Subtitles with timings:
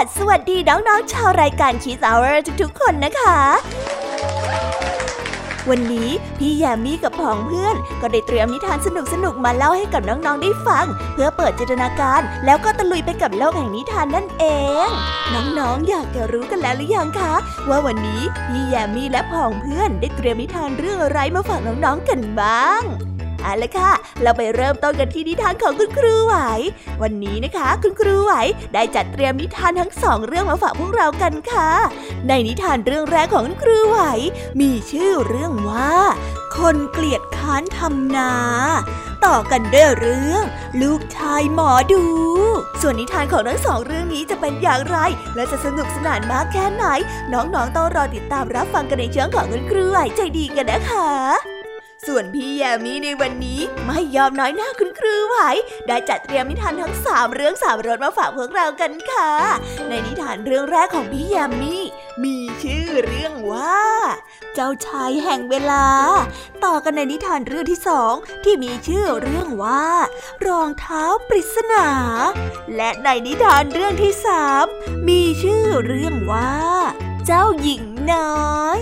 [0.00, 3.38] สวัสวัสดีน้องๆชาวรายการ Kiss Hour ทุกๆ คนนะคะ
[5.70, 8.88] วันนี้พี่แยมมี่กับผองเพื่อน ก็ได้เตรียมนิทานส
[9.24, 14.44] นุกๆมาเล่าให้กับน้องๆได้ฟัง เพื่อเปิดจินตนาการแล้วก็ตะลุยไปกับโลกแห่งนิทานนั่นเอ
[14.86, 14.88] ง
[15.58, 17.34] น้องๆอยากจะรู้กันแล้วหรือยังคะ
[17.68, 22.82] ว่าวันนี้พี่แยมมี่และผองเพื่อนได้เตรียมนิทานเรื่องอะไรมาฝากน้องๆกันบ้าง
[23.42, 26.34] เอาละค่ะ เราไปเริ่มต้นกันที่นิทานของคุณครูไหว
[27.02, 28.32] วันนี้นะคะ คุณครูไหว
[28.74, 31.70] ได้จัดเตรียมนิทานทั้งสองเรื่องมาฝากพวกเรากันค่ะ
[32.28, 33.98] ในนิทานเรื่องแรกของคุณครูไหว
[34.60, 35.92] มีชื่อเรื่องว่า
[36.56, 38.32] คนเกลียดค้านทำนา
[39.26, 40.44] ต่อกันด้วยเรื่อง
[40.82, 42.04] ลูกชายหมอดู
[42.80, 44.98] ส่วนนิทานของทั้งสองเรื่องนี้จะเป็นอย่างไร
[45.34, 46.84] และจะสนุกสนานมากแค่ไหน
[47.32, 51.59] น้องๆต้องรอติดตามรับฟังกันในช่วงของคุณครูไหวใจดีกันนะคะ
[52.06, 55.36] ส่วนพี่แยมี่ในวันนี้ไม่ยอมน้อยหน้าคุณครูไหว
[55.88, 59.30] ได้จัดเตรียมนิทานทั้งสามเรื่องสามรสมาฝากพวกเรากันค่ะ
[59.88, 61.84] ในนิทานเรื่องแรกของพี่แยมมี่
[62.24, 63.80] มีชื่อเรื่องว่า
[64.54, 65.86] เจ้าชายแห่งเวลา
[66.64, 69.86] ต่อกันในนิทานเรื่องที่สองที่มีชื่อเรื่องว่า
[70.46, 71.86] รองเท้าปริศนา
[72.76, 74.64] และในนิทานเรื่องที่สาม
[75.08, 76.54] มีชื่อเรื่องว่า
[77.26, 78.80] เจ้าหญิงน้อย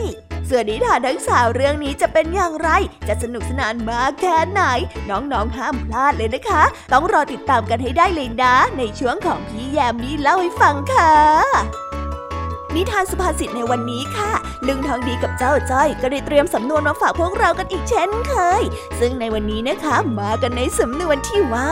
[0.49, 2.69] ส่วนนิทานทั้งสามเรื่องนี้จะเป็นอย่างไร
[3.09, 4.63] จะสนุกสนานมากแค่ไหน
[5.11, 11.15] น้องๆห้ามพลาดเลยนะคะ ต้องรอติดตามกันให้ได้เลยนะ ในช่วงของพี่แยมมี่เล่าให้ฟังค่ะ
[12.75, 14.33] นิทานสุภาษิตในวันนี้ค่ะ
[14.67, 18.63] ลุงทองดีกับเจ้าจ้อยก็ได้เตรียมสำนวนมาฝากพวกเรากันอีกเช่นเคย
[19.01, 21.71] ซึ่งในวันนี้นะคะ มากันในสำนวนที่ว่า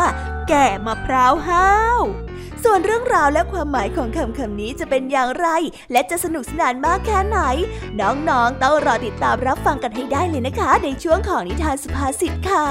[0.48, 2.00] แก่มะพร้าวห้าว
[2.68, 5.48] ส่วนเรื่องราวและความหมายของคำคำนี้จะเป็นอย่างไร
[5.92, 7.38] และจะสนุกสนานมากแค่ไหน
[8.00, 12.66] น้องๆต้องรอติดตามรับฟังกันให้ได้เลยนะคะ ในช่วงของนิทานสุภาษิตค่ะ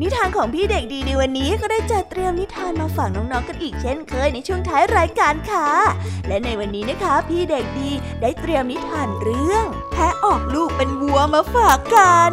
[0.00, 5.68] นิทานของพี่เด็กดีในวันนี้ก็ได้จัดเตรียมนิทานมาฝากน้องๆกันอีกเช่นเคยในช่วงท้ายรายการค่ะ
[6.28, 7.90] และในวันนี้นะคะ พี่เด็กดี
[8.20, 12.32] ได้เตรียมนิทานเรื่อง แพะออกลูกเป็นวัวมาฝากกัน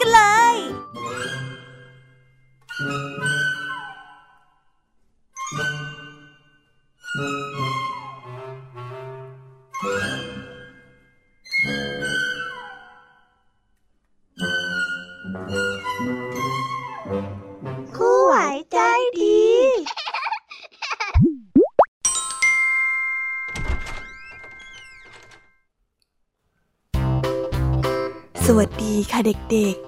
[0.00, 0.20] กันเล
[0.54, 0.56] ย
[17.96, 18.34] ครูไหว
[18.72, 18.78] ใจ
[19.18, 19.38] ดี
[28.44, 29.87] สวัสดีค่ะเด็กๆ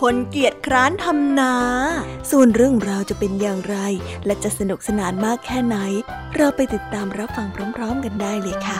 [0.00, 1.54] คนเกียจคร้านทำนา
[2.30, 3.76] ส่วนเรื่องราวจะเป็นอย่างไร
[4.26, 5.76] และจะสนุกสนานมากแค่ไหน
[6.36, 8.78] เราไปติดตามรับฟังพร้อม ๆ กันได้เลยค่ะ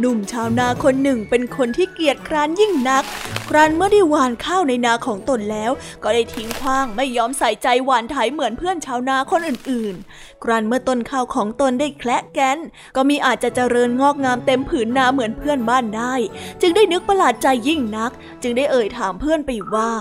[0.00, 3.04] หนุ่มชาวนาคนหนึ่งเป็นคนที่เกียจคร้านยิ่งนัก
[3.48, 5.70] ครั้นเมื่อได้หว่านข้าวในนาของตนแล้ว
[6.02, 12.58] ก็ได้ทิ้งขว้างไม่ยอมใส่ใจหว่านไถเหมือนเพื่อนชาวนาคนอื่นๆ ครั้นเมื่อต้นข้าวของตนได้แคละแกน
[12.96, 16.14] ก็มีอาจจะเจริญงอกงามเต็มผืนนาเหมือนเพื่อนบ้านได้
[16.60, 18.12] จึงได้นึกประหลาดใจยิ่งนัก
[18.42, 19.92] จึงได้เอ่ยถามเพื่อนไปว่า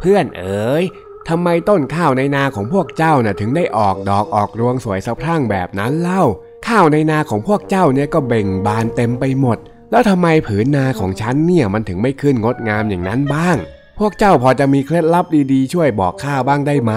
[0.00, 0.84] เพื่อนเอ๋ย
[1.28, 6.24] ทำไมต้นข้าวในนาของพวกเจ้าน่ะถึงได้ออกดอกออกรวงสวยสะพรั่งแบบนั้นเล่า
[6.70, 9.58] ข้าวในนาของพวกเจ้าเนี่ยก็เบ่งบานเต็มไปหมด
[9.90, 13.56] แล้วทำไมผืนนาของฉันเนี่ยมันถึงไม่ขึ้นงดงามอย่างนั้นบ้าง
[13.98, 16.92] พวกเจ้าพอจะมีเคล็ดลับดีๆ ช่วยบอกข้าบ้างได้ไหม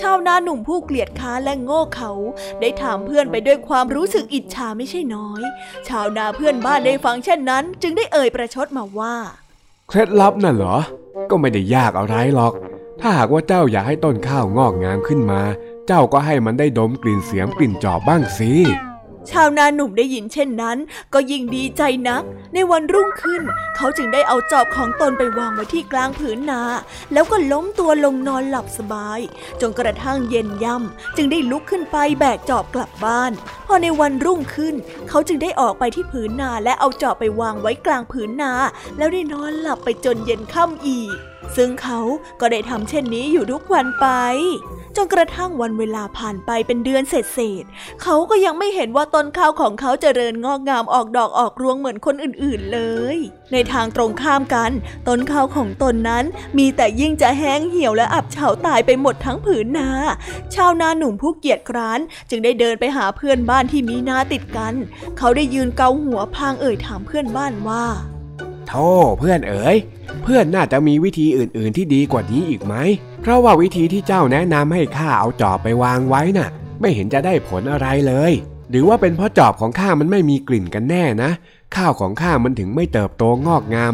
[0.00, 2.12] ชาวนาหนุ่มผู้เกลียดค้านและโง่เขา
[2.60, 5.42] ได้ถามเพื่อนไปด้วยความรู้สึกอิจฉาไม่ใช่น้อย
[5.88, 9.16] ชาวนาเพื่อนบ้านได้ฟังเช่นนั้น จึงได้เอ่ยประชดมาว่า
[9.88, 10.76] เคล็ดลับน่ะเหรอ
[11.30, 12.52] ก็ไม่ได้ยากอะไรหรอก
[13.00, 15.40] ถ้าหากว่าเจ้าอยากให้ต้นข้าวงอกงามขึ้นมา
[15.86, 18.52] เจ้าก็ให้มันได้ดมกลิ่นเสียงกลิ่นจอบบ้างสิ
[19.30, 20.78] ชาวนาหนุ่มได้ยินเช่นนั้น
[21.14, 22.22] ก็ยิ่งดีใจนัก
[22.54, 23.42] ในวันรุ่งขึ้น
[23.76, 26.62] เขาจึงได้เอาจอบของตนไปวางไว้ที่กลางผืนนา
[27.12, 29.20] แล้วก็ล้มตัวลงนอนหลับสบาย
[29.60, 33.32] จนกระทั่งเย็นย่ำจึงได้ลุกขึ้นไปแบกจอบกลับบ้าน
[33.66, 34.74] พอในวันรุ่งขึ้น
[35.08, 38.52] เขาจึงได้ออกไปที่ผืนนาและเอาจอบไปวางไว้กลางผืนนา
[38.96, 41.16] แล้วได้นอนหลับไปจนเย็นค่ำอีก
[41.56, 42.00] ซึ่งเขา
[42.40, 44.06] ก็ได้ทำเช่นนี้อยู่ทุกวันไป
[44.96, 47.64] จนกระทั่งวันเวลาผ่านไปเป็นเดือนเศษเศษ
[48.02, 52.80] เขาก็ยังไม่เห็นว่าต้นข้าวของเขาเจริญงอกงามออกดอกออกรวงเหมือนคนอื่นๆเล
[53.14, 53.16] ย
[53.52, 54.70] ในทางตรงข้ามกัน
[55.08, 56.24] ต้นข้าวของตนนั้น
[56.58, 59.88] มีแต่ยิ่งจะแห้งเหี่ยวและอับเฉาตายไปหมดทั้งผืนนา
[60.54, 62.00] ชาวนาหนุ่มผู้เกียจคร้าน
[62.30, 64.74] จึงได้เดินไปหาเพื่อนบ้านที่มีนาติดกัน
[65.18, 67.86] เขาได้ยืนเกาหัวพางเอ่ยถามเพื่อนบ้านว่า
[68.68, 69.76] โธ่เพื่อนเอ๋ย
[70.22, 72.74] เพื่อนน่าจะมีวิธีอื่นๆที่ดีกว่านี้อีกไหม
[73.22, 76.48] เพราะว่าวิธีที่เจ้าแนะนำให้ข้าเอาจอบไปวางไว้น่ะ
[76.80, 78.32] ไม่เห็นจะได้ผลอะไรเลย
[78.70, 81.30] หรือว่าเป็นเพราะจอบของข้ามันไม่มีกลิ่นกันแน่นะ
[81.76, 83.92] ข้าวของข้ามันถึงไม่เติบโตงอกงาม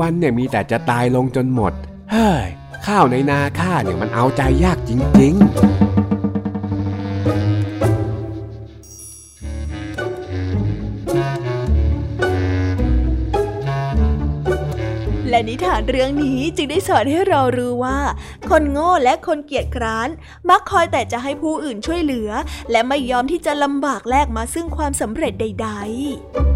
[0.00, 1.72] วันๆเนี่ยมีแต่จะตายลงจนหมด
[2.12, 2.46] เฮ้ย
[2.86, 5.85] ข้าวในนาข้าเนี่ยมันเอาใจยากจริง ๆ
[15.36, 17.98] และนิทานเรื่องนี้จึงได้สอนให้เรารู้ว่า
[18.50, 20.08] คนโง่และคนเกียจคร้าน
[20.48, 22.30] มักคอยแต่จะให้ผู้อื่นช่วยเหลือ
[22.70, 26.55] และไม่ยอมที่จะลำบากแลกมาซึ่งความสำเร็จใด ๆ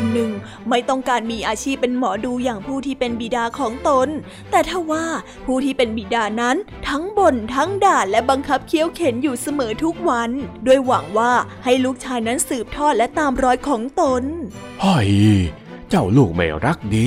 [0.00, 0.32] คนหนึ่ง
[0.70, 4.08] ไม่ต้องการมีอาชีพเป็นหมอดูอย่างผู้ที่เป็นบิดาของตน
[4.50, 5.04] แต่ถ้าว่า
[5.46, 6.56] ผู้ที่เป็นบิดานั้น
[6.88, 10.30] ทั้งบ่นทั้งด่าและบังคับเคี้ยวเข็นอยู่เสมอทุกวัน
[10.66, 11.32] ด้วยหวังว่า
[11.64, 14.22] ให้ลูกชายนั้นสืบทอดและตามรอยของตน
[14.80, 15.10] เฮ้ย
[15.90, 17.06] เจ้าลูกไม่รักดี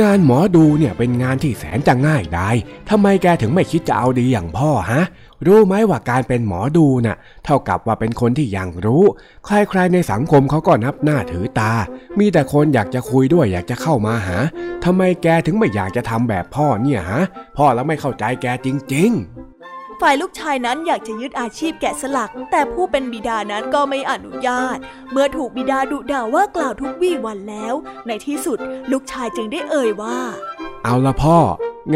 [0.00, 2.50] งานหมอดูเนี่ยเป็นงานที่แสนจะง่ายได้
[2.90, 5.02] ทำไมแกถึงไม่คิดจะเอาดีอย่างพ่อฮะ
[5.46, 9.04] รู้ไหมว่าการเป็นหมอดูน่ะ เท่ากับว่าเป็นคนที่ยังรู้
[9.46, 11.72] ใครๆในสังคมเขาก็นับหน้าถือตา
[12.18, 14.38] มีแต่คนอยากจะคุยด้วยอยากจะเข้ามาหา
[14.84, 17.22] ทำไมแกถึงไม่อยากจะทำแบบพ่อเนี่ยฮะ
[17.56, 24.78] พ่อแล้วไม่เข้าใจแกจริง ๆฝ่ายลูกชายนั้นอยากจะยึดอาชีพแกะสลัก แต่ผู้เป็นบิดานั้นก็ไม่อนุญาต
[25.12, 27.74] เมื่อถูกบิดาดุด่าว่ากล่าวทุกวี่วันแล้ว
[28.06, 28.58] ในที่สุด
[28.92, 30.18] ลูกชายจึงได้เอ่ยว่า
[30.84, 31.38] เอาละพ่อ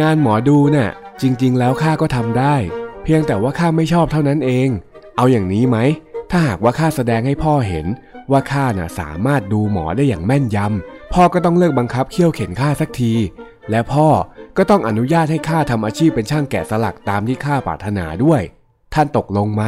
[0.01, 2.55] งานหมอดูน่ะ จริง ๆ แล้วข้าก็ทำได้
[3.09, 4.69] เพียงแต่ว่าข้าไม่ชอบเท่านั้นเอง
[5.17, 5.79] เอาอย่างนี้ไหม
[6.31, 7.87] ถ้าหากว่าข้าแสดงให้พ่อเห็น
[8.31, 13.13] ว่าข้าน่ะสามารถดูหมอได้อย่างแม่นยำ พ่อก็ต้องเลิกบังคับเคี่ยวเข็นข้าสักที
[13.71, 14.09] และพ่อ
[14.57, 18.43] ก็ต้องอนุญาตให้ข้าทำอาชีพเป็นช่างแกะสลักตามที่ข้าปรารถนาด้วย
[18.95, 19.63] ท่านตกลงไหม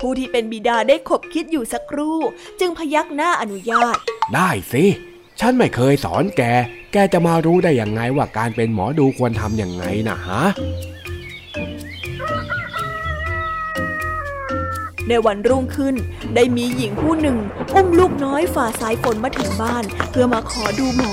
[0.00, 2.18] ผู้ที่เป็นบิดาได้ขบคิดอยู่สักครู่
[2.60, 3.96] จึงพยักหน้าอนุญาต
[4.34, 4.84] ได้สิ
[5.40, 6.42] ฉันไม่เคยสอนแก
[6.92, 10.42] แกจะมารู้ได้ยังไงว่าการเป็นหมอดูควรทำยังไงนะฮะ
[15.08, 15.94] ในวันรุ่งขึ้น
[16.34, 17.38] ได้มีหญิงผู้หนึ่ง
[17.74, 21.12] อุ้มลูกน้อยฝ่าสายฝนมาถึงบ้าน เพื่อมาขอดูหมอ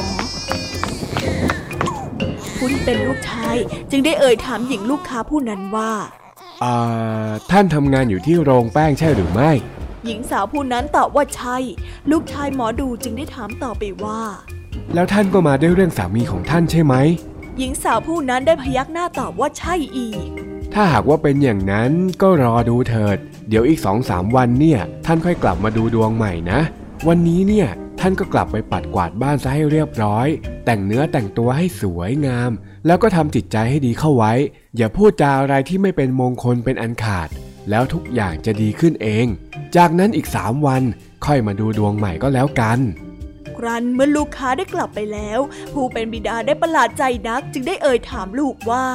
[2.58, 3.56] ผู้ที่เป็นลูกชาย
[3.92, 5.92] จึงได้เอ่ยถามหญิงลูกค้าผู้นั้นว่า
[6.64, 9.52] อ่าท่านทำงานอยู่ที่โรงแป้งใช่หรือไม่
[10.06, 11.58] หญิงสาวผู้นั้นตอบว่าใช่
[12.12, 14.22] ลูกชายหมอดูจึงได้ถามต่อไปว่า
[14.94, 16.96] แล้วท่านก็มาด้วยเรื่องสามีของท่านใช่ไหม
[17.58, 20.28] หญิงสาวผู้นั้นได้พยักหน้าตอบว่าใช่อีก
[20.74, 23.18] ถ้าหากว่าเป็นอย่างนั้นก็รอดูเถิด
[23.50, 26.60] เดี๋ยวอีกสองสามวันเนี่ย ท่านค่อยกลับมาดูดวงใหม่นะ
[27.08, 27.68] วันนี้เนี่ย
[28.00, 30.28] ท่านก็กลับไปปัดกวาดบ้านซะให้เรียบร้อย
[30.66, 32.52] แต่งเนื้อแต่งตัวให้สวยงาม
[32.86, 34.34] แล้วก็ทำจิตใจให้ดีเข้าไว้
[34.78, 37.30] อย่าพูดจาอะไรที่ไม่เป็นมงคลเป็นอันขาด
[37.70, 39.26] แล้วทุกอย่างจะดีขึ้นเอง
[39.76, 40.84] จากนั้นอีกสามวัน
[41.26, 42.80] ค่อยมาดูดวงใหม่ก็แล้วกัน
[43.58, 45.40] ครั้นเมื่อลูกค้าได้กลับไปแล้ว
[45.74, 48.86] ผู้เป็นบิดาได้ประหลาดใจนักจึงได้เอ่ยถามลูกว่า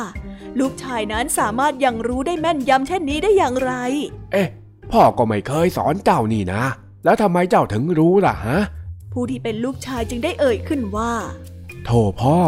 [0.58, 3.72] ลูกชายนั้นสามารถยังรู้ได้แม่นยำเช่นนี้ได้อย่างไร
[4.32, 4.48] เอ๊ะ
[4.92, 6.62] พ่อก็ไม่เคยสอนเจ้านี่นะ
[7.04, 8.58] แล้วทำไมเจ้าถึงรู้ล่ะฮะ
[9.12, 11.12] ผู้ที่เป็นลูกชายจึงได้เอ่ยขึ้นว่า
[11.84, 11.90] โถ
[12.20, 12.38] พ่อ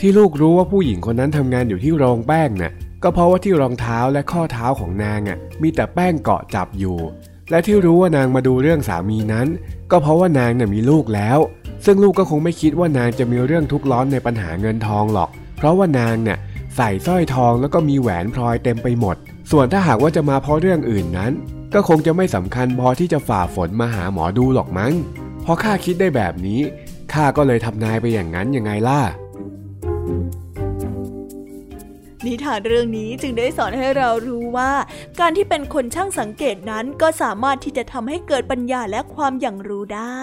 [0.00, 2.72] ที่ลูกรู้ว่าผู้หญิงคนนั้นทำงานอยู่ที่โรงแป้งน่ะ
[3.02, 6.98] ก็เพราะว่าที่รองเท้าและข้อเท้าของนางอะ มีแต่แป้งเกาะจับอยู่
[7.50, 9.46] และที่รู้ว่านางมาดูเรื่องสามีนั้น
[9.90, 11.38] ก็เพราะว่านางน่ะมีลูกแล้ว
[11.84, 16.38] ซึ่งลูกก็คงไม่คิดว่านางจะมีเรื่องทุกข์ร้อนในปัญหาเงินทองหรอก เพราะว่านางเนี่ย
[16.76, 19.16] ใส่สร้อยทองแล้วก็มีแหวนพลอยเต็มไปหมด
[19.50, 21.32] ส่วนถ้าหากว่าจะมาเพราะเรื่องอื่นนั้น
[21.74, 24.92] ก็คงจะไม่สำคัญพอที่จะฝ่าฝนมาหาหมอดูหรอกมั้ง
[25.44, 26.60] พอข้าคิดได้แบบนี้
[27.12, 29.00] ข้าก็เลยทำนายไปอย่างนั้นยังไงล่ะ
[32.24, 34.72] นิทานเรื่องนี้จึงได้สอนให้เรารู้ว่า
[35.20, 40.22] การที่เป็นคนช่างสังเกตนั้นก็สามารถที่จะทำให้เกิดปัญญาและความอย่างรู้ได้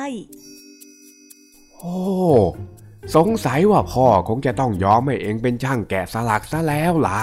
[1.77, 1.97] โอ้
[3.15, 7.21] สงสัยว่าพ่อคงจะต้องยอมให้เองเป็นช่างแกะสลักซะแล้วล่ะ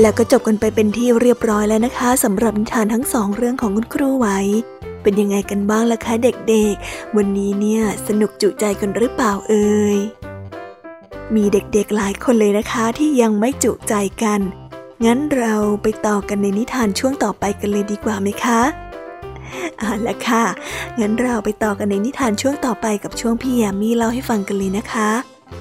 [0.00, 4.28] แล้วก็จบกันไปเป็นที่เรียบร้อยแล้วนะคะสำหรับนิทานทั้งสองเรื่องของคุณครูไหว
[5.02, 9.98] เป็นยังไงกันบ้างล่ะคะเด็กๆ วันนี้เนี่ยสนุกจุใจกันหรือเปล่าเอ่ย
[11.34, 14.40] มีเด็กๆหลายคนเลยนะคะที่ยังไม่จุใจกัน
[15.04, 18.60] งั้นเราไปต่อกันในนิทานช่วงต่อไปกันเลยดีกว่าไหมคะ
[19.78, 20.44] เอาละค่ะ
[21.00, 25.10] งั้นเราไปต่อกันในนิทานช่วงต่อไปกับช่วงพี่แยมมี่เล่าให้ฟังกันเลยนะคะ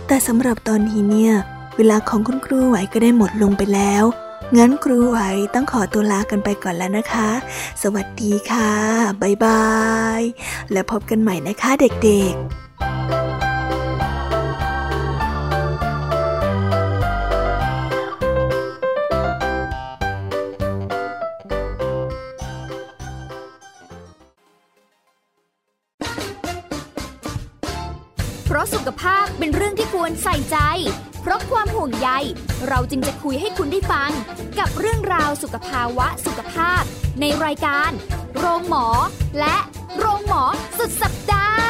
[0.08, 1.34] แต่สำหรับตอนนี้เนี่ย
[1.78, 4.04] เวลาของคุณครูไหวก็ได้หมดลงไปแล้ว
[4.58, 5.20] งั้นครูไหว
[5.54, 7.30] ต้องขอตัวลากันไปก่อนแล้วนะคะ
[7.82, 8.72] สวัสดีค่ะ
[9.22, 9.68] บ๊ายบา
[10.20, 10.22] ย
[10.72, 11.72] แล้วพบกันใหม่นะคะ
[12.04, 13.27] เด็กๆ
[29.40, 30.58] เป็นเรื่องที่ควรใส่ใจ
[31.22, 32.10] เพราะความห่วงใย
[32.68, 34.12] เราจึงจะคุยให้คุณได้ฟัง
[34.60, 36.82] กับเรื่องราวสุขภาวะสุขภาพ
[37.22, 37.92] ในรายการ
[38.38, 38.88] โรงหมอ
[39.40, 39.58] และ
[39.98, 40.44] โรงหมอ
[40.78, 41.70] สุดสัปดาห์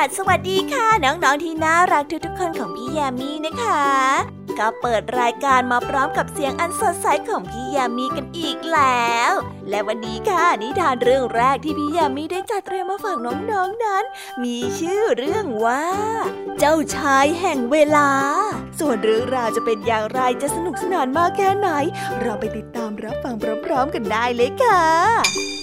[0.00, 3.84] h a i PBS Radio com สวัสดีค่ะ น้องๆที่น่ารักทุกๆคนของพี่ยามีนะคะ
[4.58, 9.32] ก็เปิดรายการมาพร้อมกับเสียงอันสดใสของพี่ยามีกันอีกแล้ว
[9.68, 13.52] และวันนี้ค่ะนิทานเรื่องแรกที่พี่ยามีได้จัดเตรียมมาฝากน้องๆน
[13.84, 14.04] นั้น
[14.42, 15.84] มีชื่อเรื่องว่า
[16.58, 18.10] เจ้าชายแห่งเวลา
[18.80, 21.68] ส่วนเรื่องราวจะเป็นอย่างไรจะสนุกสนานมากแค่ไหน
[22.20, 25.59] เราไปติดตามรับฟังพร้อมๆกันได้เลยค่ะ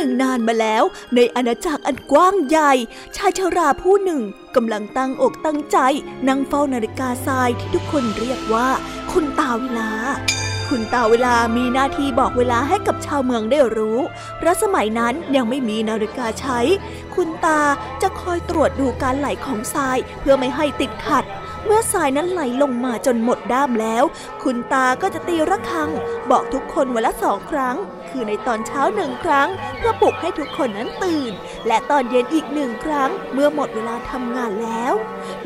[0.00, 0.82] นึ่งนานมาแล้ว
[1.14, 2.72] ในอาณาจักรอันกว้างใหญ่
[3.16, 4.22] ชายชราผู้หนึ่ง
[4.56, 5.78] กำลังตั้งอกตั้งใจ
[6.28, 8.68] นั่งเฝ้านาฬิกาทรายที่ทุกคนเรียกว่า
[9.12, 9.90] คุณตาเวลา
[10.68, 13.98] คุณตาเวลามีหน้าที่บอกเวลาให้กับชาวเมืองได้รู้
[14.38, 16.60] เพราะสมัยนั้นยังไม่มีนาฬิกาใช้
[17.14, 17.60] คุณตา
[18.02, 21.24] จะคอยตรวจดูการไหลของทรายเพื่อไม่ให้ติดขัด
[21.64, 24.04] เมื่อทรายนั้นไหลลงมาจนหมดด้ามแล้ว
[24.42, 25.90] คุณตาก็จะตีระฆัง
[26.30, 27.76] บอกทุกคนวันละสองครั้ง
[28.08, 29.48] คือในตอนเช้าหนึ่งครั้ง
[29.78, 31.32] เพื่อปลุกให้ทุกคนนั้นตื่น
[31.66, 34.94] และตอนเย็นอีกหนึ่งครั้ง เมื่อหมดเวลาทำงานแล้ว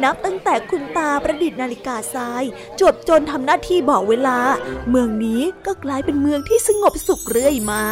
[0.03, 2.45] นับตั้งแต่คุณตาประดิษฐ์นาฬิกาทราย
[2.79, 4.39] จวบจนทำหน้าที่บอกเวลา
[4.91, 7.85] เมืองนี้ก็กลายเป็นเมืองที่สงบสุขเรื่อยมา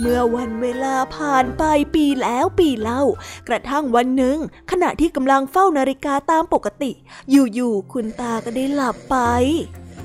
[0.00, 3.02] เมื่อวันเวลาผ่านไปปีแล้วปีเล่า
[3.48, 4.38] กระทั่งวันหนึ่ง
[4.70, 6.92] ขณะที่กำลังเฝ้านาฬิกาตามปกติ
[7.30, 9.16] อยู่ๆคุณตาก็ได้หลับไป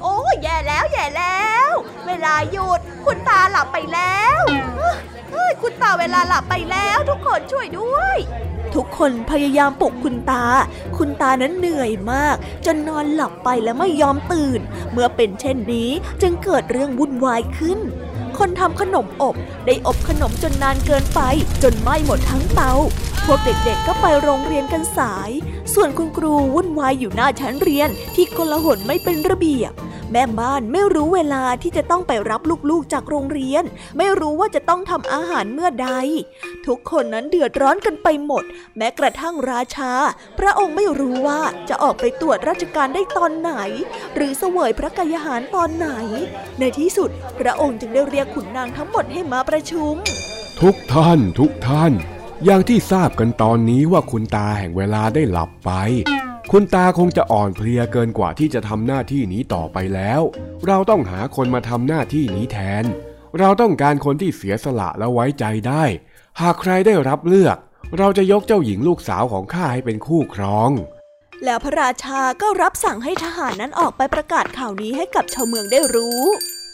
[0.01, 1.73] โอ้แย่แล้วแย่แล้ว
[2.07, 4.41] เวลาหยุด คุณตาหลับไปแล้ว
[5.31, 8.17] เฮ้ยคุณตาเวลาหลับไปแล้วทุกคนช่วยด้วย
[8.75, 10.45] ทุกคนพยายามปลุกคุณตา
[10.97, 15.89] คุณตานั้นเหนื่อยมาก จนนอนหลับไปและไม่ยอมตื่น เมื่อเป็นเช่นนี้
[16.21, 17.79] จึงเกิดเรื่องวุ่นวายขึ้น
[18.39, 21.21] คนทำขนมอบ ได้อบขนมจนนานเกินไป
[21.63, 22.73] จนไหม้หมดทั้งเตา
[23.25, 25.29] พวกเด็กๆก็ไปโรงเรียนกันสาย
[25.73, 29.73] ส่วนคุณครูวุ่นวายอยู่หน้าชั้นเรียนที่กลาหนไม่เป็นระเบียบ
[30.11, 33.63] แม่บ้านไม่รู้เวลาที่จะต้องไปรับลูกๆจากโรงเรียน
[33.97, 35.89] ไม่รู้ว่าจะต้องทำอาหารเมื่อใด
[36.67, 38.43] ทุกคนนั้นเดือดร้อนกันไปหมด
[38.77, 39.91] แม้กระทั่งราชา
[40.39, 43.53] พระองค์ไม่รู้ว่าจะออกไปตรวจราชการได้ตอนไหน
[44.15, 45.89] หรือเสวยพระกายหารตอนไหน
[46.59, 49.93] ในที่สุดพระองค์จึงได้เรียกขุนนางทั้งหมดให้มาประชุม
[50.61, 51.93] ทุกท่านทุกท่าน
[52.45, 55.71] อย่างที่ทราบกันตอนนี้ว่าคุณตาแห่งเวลาได้หลับไป
[56.51, 60.21] คุณตาคงจะอ่อนเพลียเกินกว่าที่จะทำหน้าที่นี้ต่อไปแล้ว
[60.67, 62.83] เราต้องหาคนมาทำหน้าที่นี้แทน
[63.39, 65.83] เราต้องการคนที่เสียสละและไว้ใจได้
[66.41, 67.57] หากใครได้รับเลือก
[67.97, 70.69] เราจะยกเจ้าหญิงลูกสาวของข้าให้เป็นคู่ครอง
[71.45, 76.21] แล้วพระราชาก็รับสั่งให้ทหารนั้นออกไปประกาศข่าวนี้ให้กับชาวเมืองได้รู้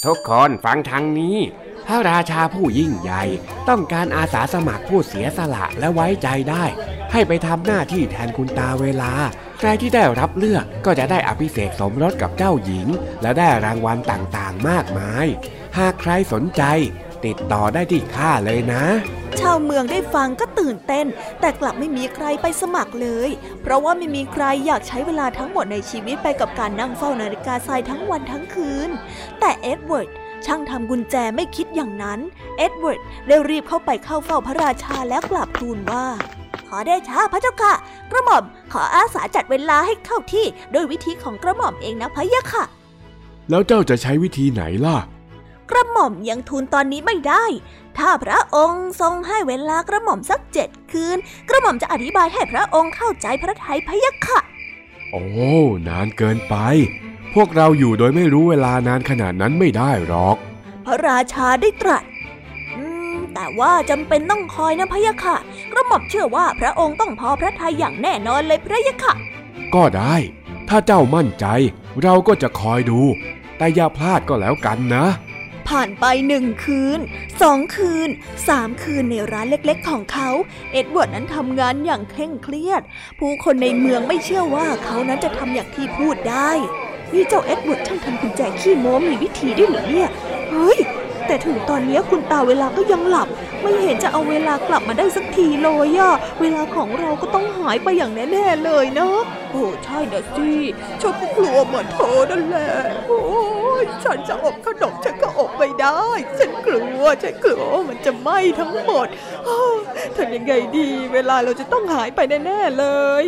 [0.05, 1.37] ทุกคนฟังทางนี้
[1.85, 3.23] พระราชาผู้ยิ่งใหญ่
[3.69, 6.65] ต้องการอาสาสมัครผู้เสียสละและไว้ใจได้
[7.11, 9.11] ให้ไปทำหน้าที่แทนคุณตาเวลา
[9.59, 12.87] ใครที่ได้รับเลือกก็จะได้อภิเษกสมรสกับเจ้าหญิง
[13.21, 15.25] และได้รางวัลต่างๆมากมาย
[15.77, 16.63] หากใครสนใจ
[17.25, 18.83] ติดต่อได้ที่ข้าเลยนะ
[19.39, 21.05] ชาวเมืองได้ฟังก็ตื่นเต้น
[21.39, 23.29] แต่กลับไม่มีใครไปสมัครเลย
[23.61, 28.89] เพราะว่าไม่มีใครอยากใช้เวลาทั้งหมดในชีวิตไปกับการนั่งเฝ้านาฬิกาทรายทั้งวันทั้งคืน
[29.39, 30.09] แต่เอ็ดเวิร์ด
[30.45, 32.19] ช่างทำกุญแจไม่คิดอย่างนั้น
[32.57, 36.05] เอ็ดเวิร์ดได้รีบเข้าไปเข้าเฝ้าพระราชาแล้วกราบทูลว่า
[36.67, 37.73] ขอได้ช้าพระเจ้าค่ะ
[38.11, 42.63] กระหม่อมขออาสาจัดเวลาให้เข้าที่ โดยวิธีของกระหม่อมเองนะพะยะค่ะ
[43.49, 44.97] แล้วเจ้าจะใช้วิธีไหนล่ะ
[45.71, 47.45] กระหม่อมยังทูลตอนนี้ไม่ได้
[47.97, 51.17] ถ้าพระองค์ทรงให้เวลากระหม่อมสักเจ็ดคืน
[51.49, 54.39] กระหม่อมจะอธิบายให้พระองค์เข้าใจพระทัยพะยะค่ะ
[55.11, 55.23] โอ้
[55.87, 56.55] นานเกินไป
[57.33, 60.37] พวกเราอยู่โดยไม่รู้เวลานานขนาดนั้นไม่ได้หรอก
[60.85, 62.03] พระราชาได้ตรัส
[62.75, 62.83] อื
[63.15, 65.37] มแต่ว่าจำเป็นต้องคอยนะพะยะค่ะ
[65.71, 69.13] กระหม่อมเชื่อว่าพระองค์ต้องพอพระทัยอย่างแน่นอนเลยพระยะค่ะ
[69.75, 70.15] ก็ได้
[70.69, 71.45] ถ้าเจ้ามั่นใจ
[72.03, 72.99] เราก็จะคอยดู
[73.57, 75.05] แต่อย่าพลาดก็แล้วกันนะ
[75.69, 76.99] ผ่านไปหนึ่งคืน
[77.41, 78.09] สองคืน
[78.47, 80.29] สามคืนในร้านเล็กๆของเขา
[80.71, 82.81] เอ็ดเวิร์ดนั้นทำงานอย่างเคร่งเครียด
[83.19, 86.51] ผู้คนในเมืองไม่เชื่อว่าเขานั้นจะทำอย่างที่พูดได้
[87.13, 90.09] นี่เจ้าเอ็ดเวิร์ดช่างทำกุญแจขี้โม้มีวิธีด้วยหรือเนี่ย
[90.51, 90.79] เฮ้ย
[91.29, 93.27] แต่ถึงตอนนี้คุณตาเวลาก็ยังหลับ
[93.61, 99.19] ไม่เห็นจะเอาเวลากลับมาได้สักทีเลยอะเวลาของเราก็ต้องหายไปอย่างแน่ๆเลยเนะ
[99.51, 100.49] โอ้ใช่นะสิ
[101.01, 102.69] ฉันก็กลัวเหมือนเธอนั่นแหละ
[103.07, 103.21] โอ้
[103.81, 105.99] ยฉันจะอบขนมฉันก็อบไม่ได้
[106.39, 109.07] ฉันกลัวฉันกลัวมันจะไหม้ทั้งหมด
[110.17, 112.85] ทำยังไงดี เวลาเราจะต้องหายไปแน่ๆเล
[113.23, 113.25] ย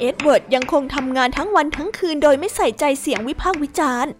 [0.00, 4.12] เอ็ดเวิร์ดยังคงทำงานทั้งวันทั้งคืนโดยไม่ใส่ใจเสียงวิพากษ์วิจารณ์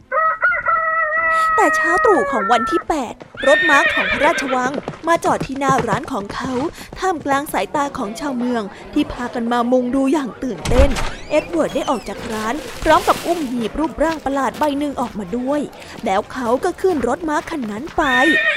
[1.57, 2.81] แต่เช้าตรู่ของวันที่
[3.15, 4.73] 8 รถม้าของพระราชวัง
[5.09, 6.53] มาจอดที่หน้าร้านของเขา
[6.99, 10.91] ท่ามกลางสายตาของชาวเมือง ที่พากันมามุงดูอย่างตื่นเต้น
[11.31, 15.61] เอ็ดเวิร์ดได้ออกจากร้าน พร้อมกับอุ้มหีบรูปร่างประหลาดใบหนึ่งออกมาด้วย
[16.05, 18.03] แล้วเขาก็ขึ้นรถม้าคันนั้นไป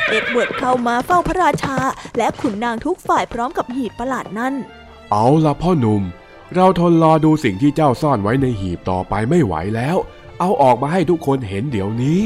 [0.10, 1.78] เอ็ดเวิร์ดเข้ามาเฝ้าพระราชา
[2.18, 4.54] และขุนนางทุกฝ่ายพร้อมกับหีบประหลาดนั้น
[5.12, 6.04] เอาละพ่อหนุ่ม
[6.56, 9.98] เราทนรอดูสิ่งที่เจ้าซ่อนไว้ในหีบต่อไปไม่ไหวแล้ว
[10.40, 12.22] เอาออกมาให้ทุกคนเห็นเดี๋ยวนี้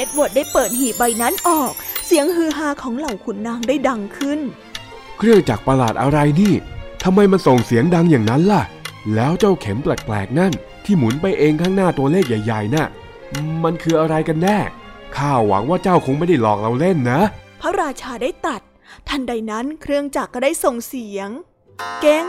[0.00, 1.72] เอ็ดเวิร์ดได้เปิดหีบใบนั้นออก
[2.06, 4.40] เสียงฮือฮาของเหล่าขุนนางได้ดังขึ้น
[5.18, 6.54] เครื่องจักรประหลาดอะไรนี่
[7.02, 8.62] ทำไมมันส่งเสียงดังอย่างนั้นล่ะ
[9.14, 10.52] แล้วเจ้าเข็มแปลกๆนั่น
[10.84, 12.86] ที่หมุนไปเองข้างหน้าตัวเลขใหญ่ๆน่ะ
[13.64, 14.58] มันคืออะไรกันแน่
[15.16, 17.20] ข้าหวังว่าเจ้าคงไม่ได้หลอกเราเล่นนะ
[17.60, 18.62] พระราชาได้ตัด
[19.08, 21.28] ทันใดนั้นเครื่องจักรก็ได้ส่งเสียง
[22.00, 22.26] เก้ง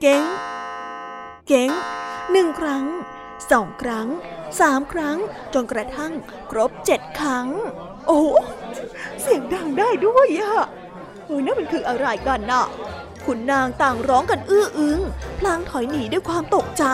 [0.00, 0.24] เก้ง
[1.48, 1.70] เก้ง
[2.32, 2.84] หนึ่งครั้ง
[3.50, 4.08] สองครั้ง
[4.60, 5.18] สามครั้ง
[5.54, 6.12] จนกระทั่ง
[6.50, 7.48] ครบเจ็ดครั้ง
[8.06, 8.22] โอ้
[9.20, 10.66] เสียงดังได้ด้วยอะ
[11.24, 12.66] เฮ้ยนั่นมันคืออะไรกันน่ะ
[13.24, 15.00] ขุนนางต่างร้องกันอื้ออึง
[15.38, 16.84] พลางถอยหนีด้วยความตกใจ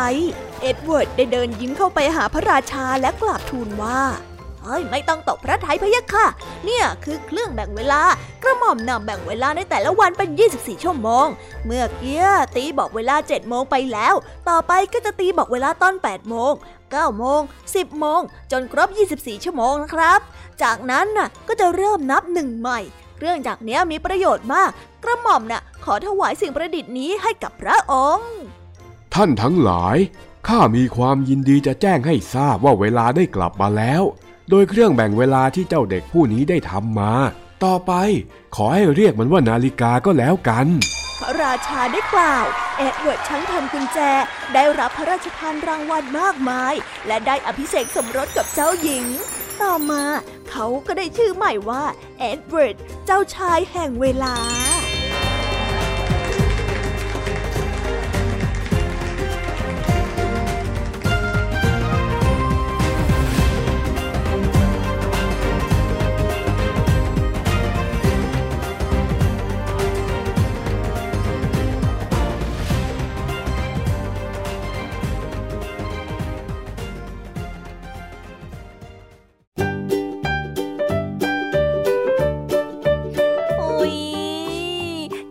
[0.63, 4.01] เอ็ดเวิร์ดได้เดินยิ้มเข้าไปหาพระราชาและกราบทูลว่า
[4.63, 6.27] เฮ้ยไม่ต้องตกพระทัยพะยะค่ะ
[6.65, 8.03] เนี่ยคือเครื่องแบ่งเวลา
[8.43, 11.27] กระหม่อมนำแบ่งเวลาในแต่ละวันเป็น 24 ชั่วโมง
[11.65, 12.25] เมื่อกี้
[12.57, 14.15] ตีบอกเวลา 7 โมงไปแล้ว
[14.49, 16.53] ต่อไปก็จะตีบอกเวลาตอน 8 โมง
[16.97, 18.21] 9 โมง 10 โมง
[18.53, 20.21] จนครบ 24 ชั่วโมงนะครับ
[20.63, 22.81] จากนั้นน่ะก็จะเริ่มนับหนึ่งใหม่
[23.21, 24.71] เรื่องจากนี้มีประโยชน์มาก
[25.05, 28.33] กระหม่อมน่ะขอถวายสิ่งประดิษฐ์นี้ให้กับพระองค์
[29.15, 29.97] ท่านทั้งหลาย
[30.49, 34.03] ข้ามีความยินดีจะแจ้งให้ทราบว่าเวลาได้กลับมาแล้ว
[34.51, 37.13] โดยเครื่องแบ่งเวลาที่เจ้าเด็กผู้นี้ได้ทำมา
[37.65, 37.93] ต่อไป
[38.55, 40.67] ขอให้เรียกมันว่านาฬิกาก็แล้วกัน
[41.19, 42.47] พระราชาได้กล่าว
[42.79, 43.99] เอ็ดเวิร์ดช่างทำกุญแจ
[44.55, 46.75] ได้รับพระราชทานรางวัลมากมาย
[47.07, 49.05] และได้อภิเษกสมรสกับเจ้าหญิง
[49.63, 50.05] ต่อมา
[50.51, 51.85] เขาก็ได้ชื่อใหม่ว่า
[52.19, 52.77] เอ็ดเวิร์ด
[53.07, 54.35] เจ้าชายแห่งเวลา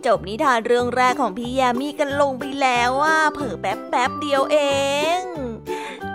[0.08, 4.58] จบนิทานเรื่องแรกของพี่ยามีกันลงไปแล้วว่าเผิ่แป๊บแป๊บเดียวเอ
[5.20, 5.22] ง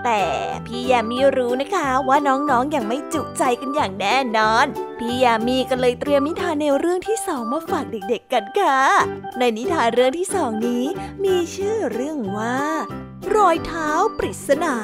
[0.05, 0.23] แต่
[0.67, 4.67] พี่ยามีรู้นะคะว่าน้องๆออย่างไม่จุใจกันอย่างแน่นอน
[4.99, 8.81] พี่ยามีก็เลยเตรียมนิทานแนวเรื่องที่สองมาฝากเด็กๆกันค่ะ
[9.39, 10.85] ในนิทานเรื่องที่สองนี้
[11.25, 12.59] มีชื่อเรื่องว่า
[13.35, 14.77] รอยเท้าปริศนา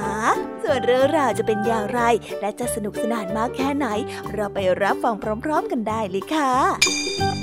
[0.62, 2.00] ส่วนเรื่องราวจะเป็นอย่างไร
[2.40, 3.86] และจะสนุกสนานมากแค่ไหน
[4.32, 7.37] เราไปรับฟังพร้อม ๆ กันได้เลยค่ะ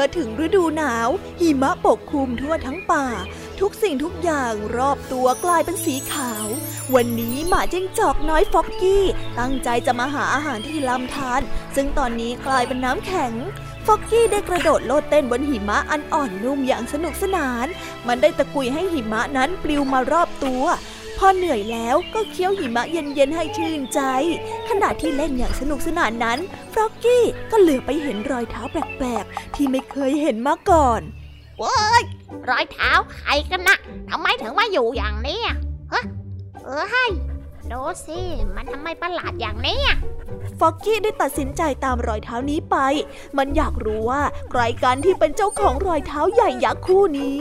[0.00, 1.08] มื่อถึงฤดูหนาว
[1.40, 3.06] หิมะปกคลุมทั่วทั้งป่า
[3.60, 6.46] ทุกสิ่งทุกอย่างรอบตัวกลายเป็นสีขาว
[6.94, 9.04] วันนี้หมาจิ้งจอกน้อยฟอกกี้
[9.38, 11.40] ตั้งใจจะมาหาอาหารที่ลำธาร
[11.74, 13.32] ซึ่งตอนนี้กลายเป็นน้ำแข็ง
[13.86, 17.66] ฟอกกี้ได้กระโดดโลดเต้นบนหิมะอันอ่อนนุ่มอย่างสนุกสนาน
[18.06, 20.64] มันได้ตะกุยให้หิมะนั้นปลิวมารอบตัว
[21.18, 24.00] พอเหนื่อยแล้วก็เคี้ยวหิมะเย็นๆให้ชื่นใจ
[24.68, 26.38] ขณะที่เล่นอย่างสนุกสนานนั้น
[26.72, 31.00] ฟรอกกี้ก็เหลือไปเห็นรอยเท้าแปลกๆ ที่ไม่เคยเห็นมาก่อน
[31.62, 32.02] ว้ย
[32.50, 33.78] รอยเท้าใครกันนะ
[34.10, 35.38] ทำไมถึงมาอยู่อย่างนี้
[35.92, 36.02] ฮะ
[36.64, 37.04] เออให้
[37.72, 38.20] ดูสิ
[38.54, 39.80] มันทำไมประหลาดอย่างนี้
[40.60, 42.76] ฟอกกี้ได้ตัดสินใจตามรอยเท้านี้ไป
[43.38, 47.38] มันอยากรู้ว่าใครกันที่เป็นเจ้าของรอยเท้าใหญ่ยักษ์คู่นี้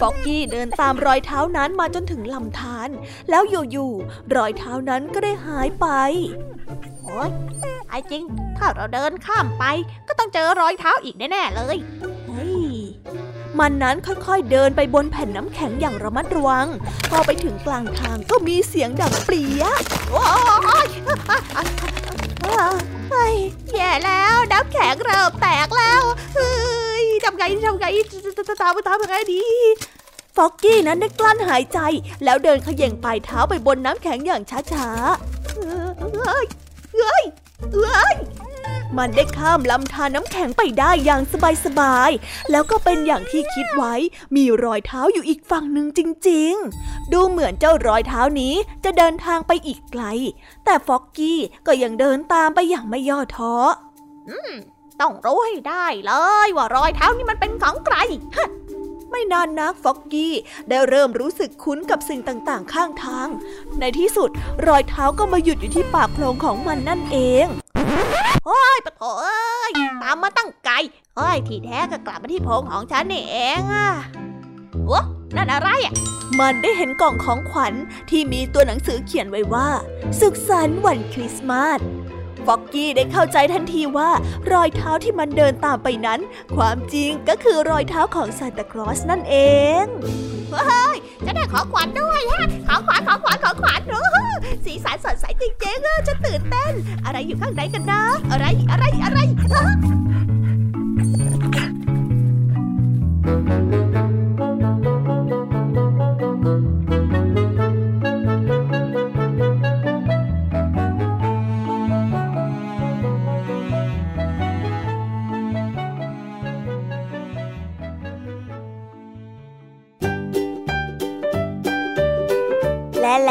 [0.00, 2.88] ฟอกกี้เดินตามรอยเท้านั้นมาจนถึงลำธาร
[3.30, 5.86] แล้วอยู่ๆรอยเท้านั้นก็ได้หายไป
[7.02, 7.30] โอ้ย
[7.88, 8.22] ไอ้จริง
[8.56, 9.64] ถ้าเราเดินข้ามไป
[10.08, 11.76] ก็ต้องเจอรอยเท้าอีกแน่ๆเลย
[12.26, 12.56] เฮ้ย
[13.58, 16.66] มันนั้นค่อยๆเดินไปบนแผ่นน้ำแข็งอย่างระมัดระวัง
[17.10, 19.64] พอไปถึงกลางทางก็มีเสียงดังเปรี้ย
[20.10, 20.24] โอ้
[20.84, 20.88] ย
[23.10, 23.36] เฮ้ย
[23.72, 24.28] แย่แล้
[24.78, 26.02] ข็งเริ่มแตกแล้ว
[26.34, 26.52] เฮ้
[27.02, 27.86] ยทำไงทำไง
[28.48, 29.42] จะตามไปตามยังไงดี
[30.36, 31.78] ฟอกกี้นั้นได้กลั้นหายใจ
[32.24, 34.42] แล้วเดินเขย่งปลายเท้าไปบนน้ำแข็งอย่าง
[34.72, 36.46] ช้าๆเฮ้ย
[36.96, 37.24] เฮ้ย
[37.72, 38.14] เฮ้ย
[38.98, 41.22] มันได้ข้ามลำธารน้ำแข็งไปได้อย่าง
[41.64, 43.94] สบายๆ แล้วก็เป็นอย่างที่คิดไว้
[44.36, 48.54] มีรอยเท้าอยู่อีกฝั่งหนึ่งจริงๆ ดูเหมือนเจ้ารอยเท้านี้
[48.84, 50.04] จะเดินทางไปอีกไกล
[50.64, 53.54] แต่ฟอกกี้ก็ยังเดินตามไปอย่างไม่ย่อท้อ
[55.00, 56.12] ต้องรู้ให้ได้เล
[56.46, 57.96] ยว่ารอยเท้านี่มันเป็นของใคร
[59.10, 60.34] ไม่นานนักฟอกกี้
[60.68, 63.28] ได้เริ่มรู้สึกคุ้นกับสิ่งต่างๆ ข้างทาง
[63.80, 64.30] ในที่สุด
[64.66, 67.46] รอยเท้าก็มาหยุดอยู่ที่ปากโพรงของมันนั่นเอง
[68.46, 70.74] โอ้ยปะโถเอ้ยตามมาตั้งไกล
[71.16, 73.88] เฮ้ยที่แท้ก็กลับมาที่โพรงของฉันนี่เองอะ
[74.90, 75.04] วะ
[75.36, 75.94] นั่นอะไรอะ
[76.40, 77.74] มันได้เห็นกล่องของขวัญ
[78.10, 79.68] ที่มีตัวหนังสือเขียนไว้ว่า
[80.20, 81.78] สุขสันต์วันคริสต์มาส
[82.46, 84.10] ฟอกกี้ได้เข้าใจทันทีว่า
[84.52, 86.20] รอยเท้าที่มันเดินตามไปนั้น
[86.56, 89.36] ความจริงก็คือรอยเท้าของซานตาคลอสนั่นเอ
[89.82, 89.84] ง
[91.26, 94.28] จะได้ของขวัญด้วยฮะของขวัญของขวัญของขวัญเนอะ
[94.64, 96.72] สีสันสดใสจริงๆออจะตื่นเต้น
[97.04, 99.18] อะไรอยู่ข้างในกันนะ อะไรอะไรอะไร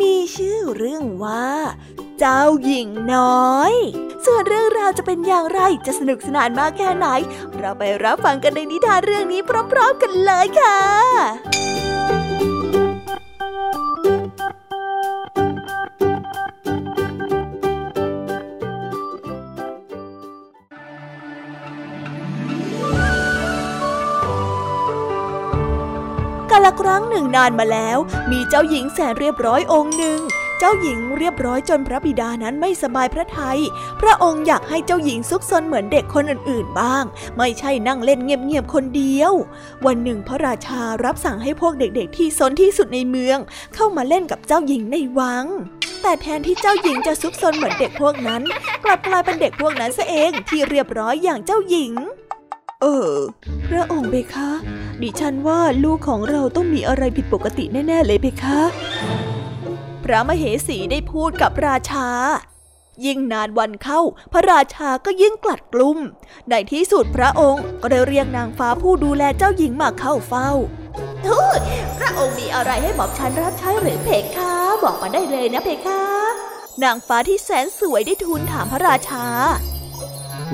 [0.00, 1.48] มีชื่อเรื่องว่า
[2.18, 3.74] เจ้าหญิงน้อย
[4.24, 7.06] ส่วนเรื่องราวจะเป็นอย่างไรจะสนุกสนานมากแค่ไหน
[7.58, 9.40] เราไปรับฟังกันในนิทานเรื่องนี้
[9.72, 27.98] พร้อม ๆ กันเลยค่ะาละครั้งหนึ่งนานมาแล้ว
[28.30, 30.20] มีเจ้าหญิงแสนเรียบร้อยองค์หนึ่ง
[30.58, 33.58] เจ้าหญิงเรียบร้อยจนพระบิดานั้นไม่สบายพระทยัย
[34.00, 37.04] พระองค์อยากให้เจ้าหญิงซุกซนเหมือนเด็กคนอื่นๆบ้าง
[37.38, 39.32] ไม่ใช่นั่งเล่นเงียบๆคนเดียว
[39.86, 43.38] วันหนึ่งพระราชารับสั่งให้พวกเด็กๆที่ซนที่สุดในเมือง
[43.74, 45.44] เข้ามาเล่นกับเจ้าหญิงในวัง
[46.02, 48.42] แต่แทนที่เจ้าหญิงจะซุกซนเหมือนเด็กพวกนั้น
[48.84, 51.92] กลับกลายเป็นเด็กพวกนั้นซะเองที่เรียบร้อยอย่างเจ้าหญิง
[52.82, 53.14] เออ
[53.68, 54.50] พระองค์เบคะ
[55.02, 58.60] ดิฉันว่าลูกของเราต้องมีอะไรผิดปกติแน่ ๆ เลยเพคะ
[60.04, 62.08] พระมเหสีได้พูดกับราชา
[63.06, 64.00] ยิ่งนานวันเข้า
[64.32, 65.98] พระราชาก็ยิ่งกลัดกลุ้ม
[66.50, 70.50] ในที่สุดพระองค์ก็ได้เรียกนางฟ้าผู้ดูแลเจ้าหญิงมาเข้าเฝ้า
[71.26, 71.60] ทูต
[71.98, 76.02] พระองค์มีอะไรให้หมอมฉันรับใช้หรือเพคะ บอกมาได้เลยนะเพคะ
[76.82, 79.24] นางฟ้าที่แสนสวยได้ทูลถามพระราชา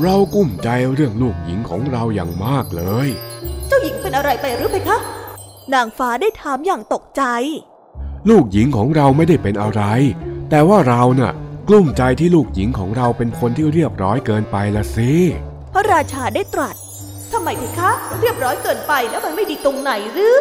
[0.00, 3.08] เรากุ้มใจเรื่องลูกหญิงของเราอย่างมากเลย
[3.68, 4.98] เจ้าหญิงเป็นอะไรไปหรือเพคะ
[5.74, 7.22] นางฟ้าได้ถามอย่างตกใจ
[8.30, 9.82] ลูกหญิงของเราไม่ได้เป็นอะไร
[10.50, 11.32] แต่ว่าเราน่ะ
[11.68, 15.12] กลุ้มใจที่ลูกหญิงของเราเป็นคนที่เรียบร้อยเกินไปละสิ
[15.74, 16.76] พระราชาได้ตรัส
[17.32, 20.36] ทำไมเพคะเรียบร้อยเกินไปแล้วมันไม่ดีตรงไหนหรือ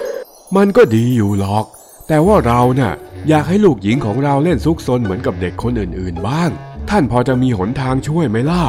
[0.55, 1.65] มันก็ดีอยู่หรอก
[2.07, 2.93] แต่ว่าเราน่ะ
[3.29, 6.49] อยากให้ลูกหญิงของเราเล่นซุกซนเหมือนกับเด็กคนอื่นๆบ้าง
[6.89, 8.63] ท่านพอจะมีหนทางช่วยไหมล่ะ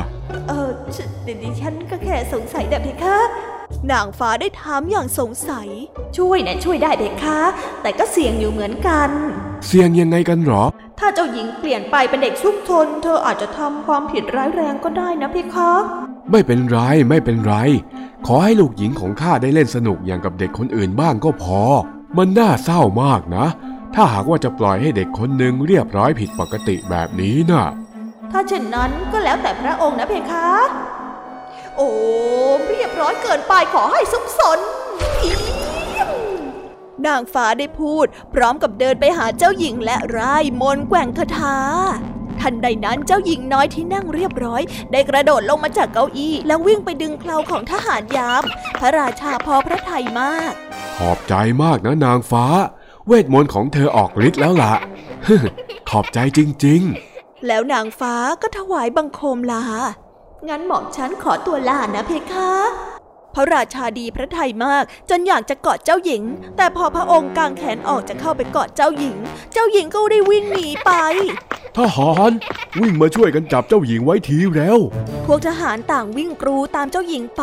[0.48, 0.98] เออฉ
[1.42, 3.18] ดิฉันก็แค่สงสัยแต่เพคะ
[3.92, 5.68] นางฟ้าได้ถามอย่างสงสัย
[6.16, 7.40] ช่วยนะช่วยได้เพคะ
[7.82, 9.10] แต่ก็เสี่ยงอยู่เหมือนกัน
[9.66, 10.64] เสียงยังไงกันหรอ
[10.98, 15.72] ถ้าเจ้าหญิงเปลี่ยนไปเป็นเด็กซุกซนเธออาจจะทำความผิดร้ายแรงก็ได้นะเพคะ
[16.30, 17.54] ไม่เป็นไรไม่เป็นไร
[18.26, 21.62] ขอให้ลูกหญิงของข้าได้เล่นสนุกอย่างกับเด็กคนอื่นบ้างก็พอ
[22.16, 23.46] มันน่าเศร้ามากนะ
[23.94, 27.64] ถ้าหากว่าจะปล่อยให้เด็กคนหนึ่งเรียบร้อยผิดปกติแบบนี้น่ะ
[28.32, 30.48] ถ้าเช่นนั้นก็แล้วแต่พระองค์นะเพคะ
[31.76, 31.88] โอ้
[32.68, 34.58] เรียบร้อยเกินไปขอให้ซุกซน
[37.06, 41.58] นางฟ้าได้พูด พร้อมกับเดินไปหาเจ้าหญิงและร่ายมนแกว่งคาถา
[42.40, 48.42] ทันใดนั้นเจ้าหญิงน้อยที่นั่งเรียบร้อย ได้กระโดดลงมาจากเก้าอี้ แล้ววิ่งไปดึงเคราของทหารยาม
[48.78, 50.52] พระราชาพอพระทัยมาก
[50.96, 52.46] ขอบใจมากนะนางฟ้า
[53.06, 54.74] เวทมนต์ของเธอออกฤทธิ์แล้วล่ะ
[55.90, 56.82] ขอบใจจริง
[57.46, 59.62] แล้วนางฟ้าก็ถวายบังคมลา
[60.48, 62.52] งั้นหม่อมฉันขอตัวลานะเพคะ
[63.34, 66.22] พระราชาดีพระทัยมากจนอยากจะกอดเจ้าหญิง
[66.56, 69.16] แต่พอพระองค์กางแขนออกจะเข้าไปกอดเจ้าหญิง
[69.52, 70.90] เจ้าหญิงก็ได้วิ่งหนีไป
[71.78, 72.30] ทหาร
[72.80, 74.78] วิ่งมาช่วยกันจับเจ้าหญิงไว้ทีแล้ว
[75.26, 77.42] พวกทหารต่างวิ่งกรูตามเจ้าหญิงไป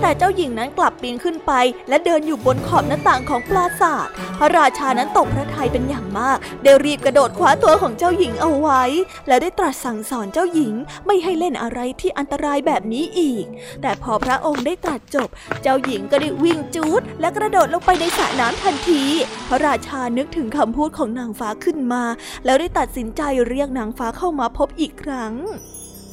[0.00, 1.52] แต่เจ้าหญิงนั้นกลับปีนขึ้นไป
[1.88, 4.06] และเดินอยู่บนขอบหน้าต่างของปราสาท
[4.38, 8.82] พระราชานั้นตกพระทัยเป็นอย่างมากได้รีบกระโดดคว้าตัวของเจ้าหญิงเอาไว้
[9.28, 10.74] และได้ตรัสสั่งสอนเจ้าหญิง
[11.06, 13.44] ไม่ให้เล่นอะไรที่อันตรายแบบนี้อีก
[13.82, 15.25] แต่พอพระองค์ได้ตรัสจบ
[15.62, 19.02] เจ้าหญิงก็ได้วิ่งจูดและกระโดดลงไปในสระน้ำทันที
[19.48, 22.02] พระราชานึกถึงคำพูดของนางฟ้าขึ้นมา
[22.44, 25.34] แล้วได้ตัดสินใจเรียกนางฟ้าเข้ามาพบอีกครั้ง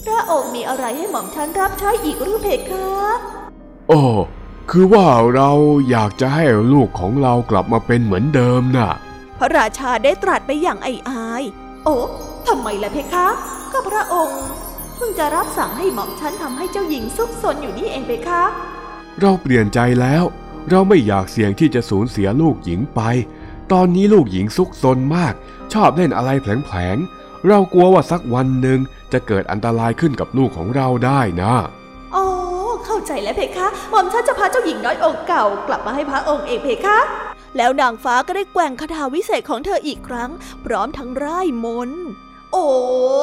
[0.06, 2.90] พระองค์มีอะไรให้หม่อมฉันรับใช้อีกหรือเพคะ
[3.90, 4.02] โอ้
[4.72, 5.52] คือว่าเรา
[5.90, 8.92] อยากจะให้ลูกของเรากลับมาเป็นเหมือนเดิมน่ะ
[9.40, 11.44] พระราชาได้ตรัสไปอย่างไอ้อาย
[11.84, 11.96] โอ้
[12.48, 13.28] ทำไมล่ะเพคะ
[13.72, 14.42] ก็พระองค์
[14.96, 18.44] เพิ่งจะรับสั่งให้หม่อมฉันทำให้เจ้าหญิงซุกซนอยู่นี่เองเพคะ
[19.22, 20.24] เราเปลี่ยนใจแล้ว
[20.70, 23.02] เราไม่อยากเสี่ยงที่จะสูญเสียลูกหญิงไป
[23.72, 25.34] ตอนนี้ลูกหญิงซุกซนมาก
[25.74, 28.80] ชอบเล่นอะไรแผลงๆ เรากลัวว่าสักวันหนึ่ง
[29.14, 31.54] จะเกิดอันตรายขึ้นกับลูกของเราได้นะ
[32.16, 32.26] อ๋อ
[32.86, 37.00] เข้าใจแล้วเพคะหม่อมฉันจะพาเจ้าหญิงน้อยองค์เก่ากลับมาให้พระองค์เองเพคะ
[37.58, 40.30] แล้วนางฟ้าก็ได้แกว่งคาถาวิเศษของเธออีกครั้ง
[40.66, 42.06] พร้อมทั้งร่ายมนต์
[42.54, 42.58] โอ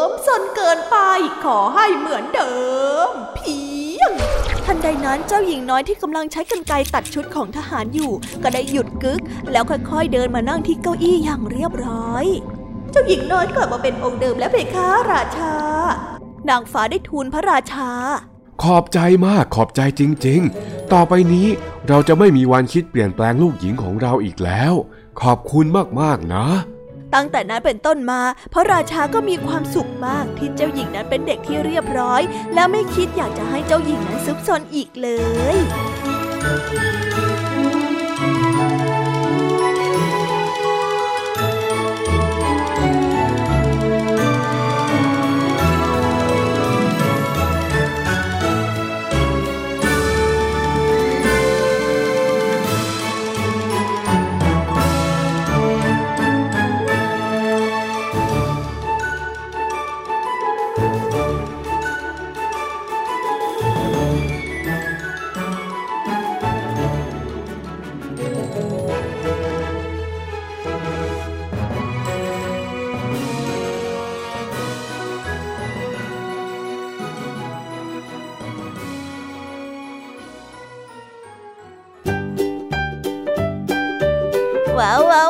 [0.09, 0.97] มสนเกินไป
[1.45, 2.55] ขอให้เหมือนเดิ
[3.09, 3.59] มเพี
[4.01, 4.13] ยง
[4.65, 9.21] ทันใดนั้นเจ้าหญิงน้อยที่กำลังใช้กรรไกรตัดชุดของทหารอยู่ ก็ได้หยุดกึก
[9.53, 12.27] แล้วค่อยๆเดินมานั่งที่เก้าอี้อย่างเรียบร้อย
[12.91, 15.55] เจ้าหญิงน้อยกลับมาเป็นองค์เดิมแล้วเพคะราชา
[16.49, 17.91] นางฟ้าได้ทูลพระราชา
[18.63, 21.49] ขอบใจมากขอบใจจริง ๆ ต่อไปนี้
[21.89, 24.73] เราจะไม่มีวันคิดเปลี่ยนแปลงลูกหญิงของเราอีกแล้ว
[25.23, 25.67] ขอบคุณ
[26.01, 26.47] มากๆนะ
[27.15, 28.21] ตั้งแต่นั้นเป็นต้นมา
[28.53, 32.23] พระราชาก็มีความสุขมากที่เจ้าหญิงนั้นเป็นเด็กที่เรียบร้อย
[32.55, 35.09] และไม่คิดอยากจะให้เจ้าหญิงนั้นซุบซนอีกเล
[35.55, 35.57] ย
[84.91, 85.30] wow, wow.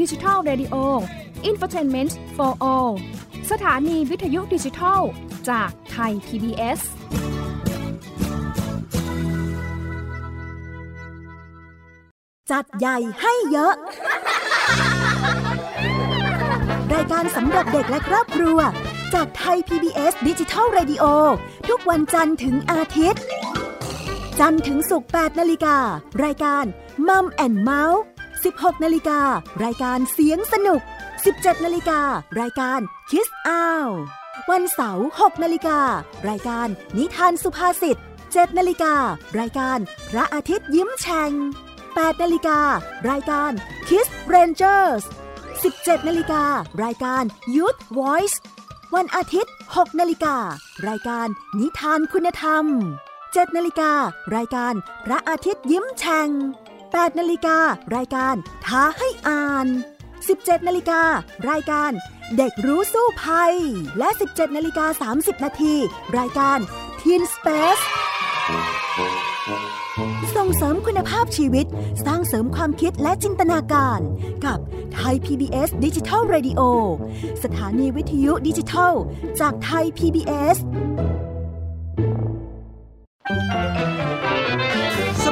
[0.00, 0.76] ดิจิทัล Radio
[1.50, 2.92] Infotainment for All
[3.50, 5.00] สถานีวิทยุดิจิทัล
[5.50, 6.80] จากไทย PBS
[12.50, 13.74] จัดใหญ่ให้เยอะ
[16.94, 18.58] รายการสำหรับเด็กและครอบครัว
[19.14, 21.04] จากไทย PBS ดิจิทัล Radio
[21.68, 23.22] ทุกวันจันทร์ถึงอาทิตย์
[24.38, 25.78] จันทร์ถึงศุกร์8นาฬิกา
[26.24, 26.64] รายการ
[27.08, 28.02] มัมแอนเมาส์
[28.44, 29.20] 16นาฬิกา
[29.64, 30.80] รายการเสียงสนุก
[31.22, 32.00] 17นาฬิกา
[32.40, 32.80] รายการ
[33.10, 33.92] Kiss Out
[34.50, 35.80] วันเสาร์6นาฬิกา
[36.28, 36.68] รายการ
[36.98, 38.94] นิทานสุภาษิต7นาฬิกา
[39.38, 39.78] รายการ
[40.10, 41.30] พระอาทิตย์ยิ้มแฉ่ง
[41.78, 42.60] 8นาฬิกา
[43.10, 43.50] รายการ
[43.88, 45.02] Kiss Rangers
[45.54, 46.44] 17นาฬิกา
[46.82, 47.22] รายการ
[47.54, 48.36] Youth Voice
[48.94, 50.36] วันอาทิตย์6นาฬิกา
[50.88, 51.28] รายการ
[51.58, 52.64] นิทานคุณธรรม
[53.14, 53.92] 7นาฬิกา
[54.36, 54.74] รายการ
[55.06, 56.30] พระอาทิตย์ยิ้มแฉ่ง
[56.98, 57.58] 8นาฬิกา
[57.96, 58.34] รายการ
[58.66, 59.66] ท้าให้อ่าน
[60.16, 61.02] 17นาฬิกา
[61.50, 61.90] รายการ
[62.36, 63.54] เด็กรู้สู้ภัย
[63.98, 65.74] และ 17นาฬิกา30 นาที
[66.18, 66.58] รายการ
[67.00, 67.82] Teen Space
[70.36, 71.66] ส่งเสริมคุณภาพชีวิต
[72.06, 74.00] สร้างเสริมความคิดและจินตนาการ
[74.44, 74.58] กับ
[74.94, 76.60] ไทย PBS ดิจิทัล Radio
[77.44, 78.94] สถานีวิทยุดิจิทัล
[79.40, 80.56] จากไทย PBS
[84.79, 84.79] ส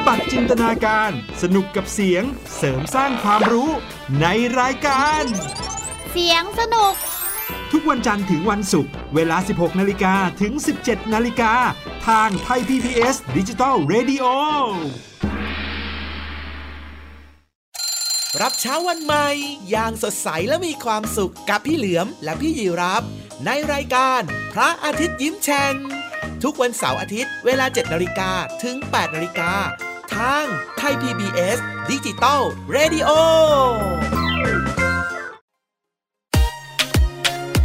[0.07, 2.23] บัดจินตนาการ สนุกกับเสียง
[2.57, 3.69] เสริมสร้างความรู้
[4.21, 4.27] ใน
[4.59, 5.23] รายการ
[6.11, 6.93] เสียงสนุก
[7.71, 11.53] ทุกวันจันทร์ถึงวันศุกร์เวลา 16 นาฬิกาถึง 17 นาฬิกา
[12.07, 14.25] ทางไทย PPS ดิจิตอล Radio
[18.41, 19.27] รับเช้าวันใหม่
[19.69, 23.03] อย่างสดใสและมีความสุขกับพี่เหลือมและพี่ยีรับ
[23.45, 24.21] ในรายการ
[24.53, 25.75] พระอาทิตย์ยิ้มแฉ่ง
[26.43, 28.31] ทุกวันเสาร์อาทิตย์ เวลา 7นาฬิกา
[28.63, 29.51] ถึง 8นาฬิกา
[30.15, 30.45] ทาง
[30.77, 31.57] ไทย PBS
[31.89, 32.41] ดิจิตอล
[32.75, 33.09] Radio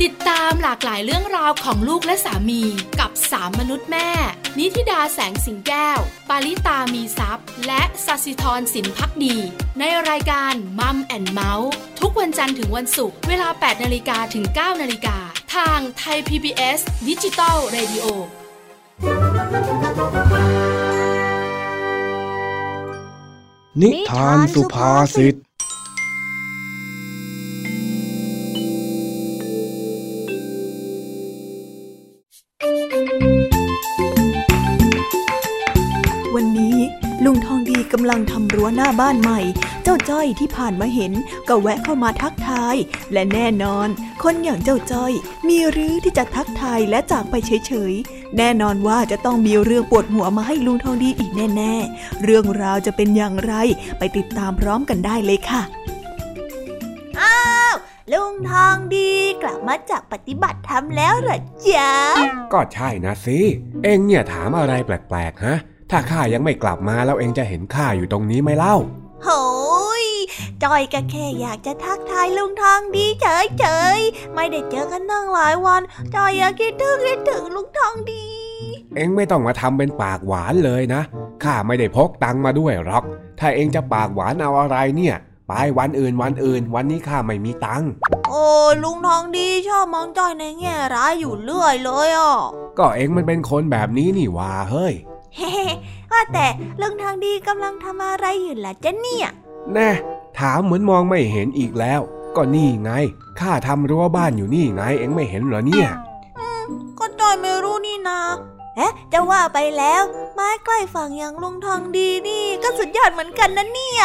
[0.03, 2.63] ติดตามหลากหลายเรื่องราวของลูกและสามี
[3.01, 4.11] กับสามมนุษย์แม่
[4.59, 9.37] นิธิดาแสงสิงแก้ว ปาริตามีซัพ์และสัสิธรสินพักดี
[9.79, 11.71] ในรายการมัมแอนเมาส์
[12.01, 15.17] ทุกวันจันทร์ถึงวันศุกร์เวลา 8นาฬิกาถึง 9นาฬิกา
[15.55, 18.07] ทางไทย PBS ดิจิตอล Radio
[23.81, 25.35] นิทานสุภาษิต
[36.35, 36.77] วันนี้
[37.25, 39.41] ลุงทองดีกำลังทำรั้วหน้าบ้านใหม่
[39.83, 41.13] เจ้าจ้อยที่ผ่านมาเห็น
[41.49, 42.77] ก็แวะเข้ามาทักทาย
[43.13, 43.89] และแน่นอน
[44.23, 45.13] คนอย่างเจ้าจ้อย
[45.49, 47.93] มีรื้อที่จะทักทายและจากไปเฉย
[48.39, 53.55] แน่นอนว่าจะต้องมีเรื่องปวดหัวมาให้ลุงทองดีอีกแน่ๆ เรื่องราวจะเป็นอย่างไร
[53.99, 55.63] ไปติดตามพร้อมกันได้เลยค่ะ
[57.21, 57.39] อ้า
[57.73, 57.75] ว
[58.13, 59.11] ลุงทองดี
[59.43, 61.91] กลับมาจากปฏิบัติธรรมแล้วเหรอจ๊ะ
[62.53, 63.39] ก็ใช่นะสิ
[63.83, 65.57] เอ็งเนี่ยถามอะไรแปลกๆฮะ
[65.91, 68.77] ถ้าข้ายังไม่กลับมาแล้วเอ็งจะเห็นข้าอยู่ตรงนี้ไหมเล่า
[69.25, 69.29] โห
[69.94, 69.94] ย
[70.63, 73.65] จอยก็แค่อยากจะทักทายลุงทองดีเฉ
[73.97, 75.83] ยๆ ไม่ได้เจอกันตั้งหลายวัน
[76.15, 78.25] จอยอยากคิดถึงคิดถึงลุงทองดี
[78.97, 81.03] เอ็งไม่ต้องมาทำเป็นปากหวานเลยนะ
[81.43, 83.05] ข้าไม่ได้พกตังค์มาด้วยหรอก
[83.39, 85.17] ถ้าเอ็งจะปากหวานเอาอะไรเนี่ย
[85.49, 87.91] ไปวันอื่นวันอื่น วันนี้ข้าไม่มีตังค์
[88.29, 88.47] โอ้
[88.83, 92.37] ลุงทองดีชอบมองจอยในแง่ร้ายอยู่เรื่อยเลยอะ
[92.79, 94.95] ก็เอ็งมันเป็นคนแบบนี้นี่หว่าเฮ้ย
[95.37, 95.55] เฮ้
[96.11, 96.47] ว่าแต่
[96.81, 99.29] ลุงทองดีกำลังทำอะไรอยู่ล่ะจ๊ะเนี่ย
[99.73, 99.91] แน่
[100.39, 102.01] ถามเหมือนมองไม่เห็นอีกแล้ว
[102.37, 102.91] ก็นี่ไง
[103.41, 105.89] ข้าทำรั้วบ้านอยู่นี่ไง เอ็งไม่เห็นเหรอเนี่ย
[106.99, 108.21] ก็จอยไม่รู้นี่นา
[108.77, 110.03] เอ๊ะจะว่าไปแล้ว
[110.35, 114.05] ไม้ใกล้ฝั่งอย่างลุงทองดีนี่ ก็สุดยอดเหมือนกันนะเนี่ย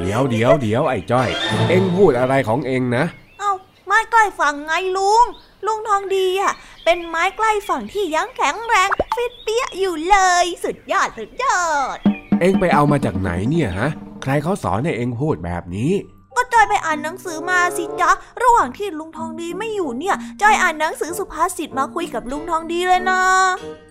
[0.00, 1.28] เดี๋ยวเดี๋ยวเดี๋ยวไอ้จ้อย
[1.68, 3.04] เอ็งพูดอะไรของเอ็งนะ
[3.38, 3.52] เอ้า
[3.86, 5.24] ไม้ใกล้ฝั่งไงลุง
[5.66, 6.52] ลุงทองดีอะ
[6.84, 11.60] เป็นไม้ใกล้ฝั่งที่ยังแข็งแรงฟิตเปี้ยอยู่เลย สุดยอดสุดยอ
[11.94, 11.96] ด
[12.40, 13.90] เอ็งไปเอามาจากไหนเนี่ยฮะ
[14.26, 15.92] ใครเขาสอนให้เอ็งพูดแบบนี้
[16.36, 18.10] ก็จอยไปอ่านหนังสือมาสิจ๊ะ
[18.42, 23.22] ระหว่างที่ลุงทองดีไม่อยู่เนี่ยจอยอ่านหนังสือสุภาษิตมาคุยกับลุงทองดีเลยนะ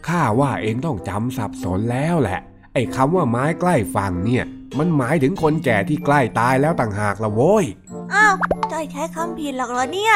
[0.08, 2.40] ข้าว่าเอ็งต้องจำสับสนแล้วแหละ
[2.74, 4.44] ไอ้คำว่าไม้ใกล้ฝั่งเนี่ย
[4.78, 7.66] มันหมายถึงคนแก่ที่ใกล้ตายแล้วต่างหากละโว้ย
[8.14, 8.36] อ้าว
[8.72, 10.16] จอยใช้คำผิดหรอกเหรอเนี่ย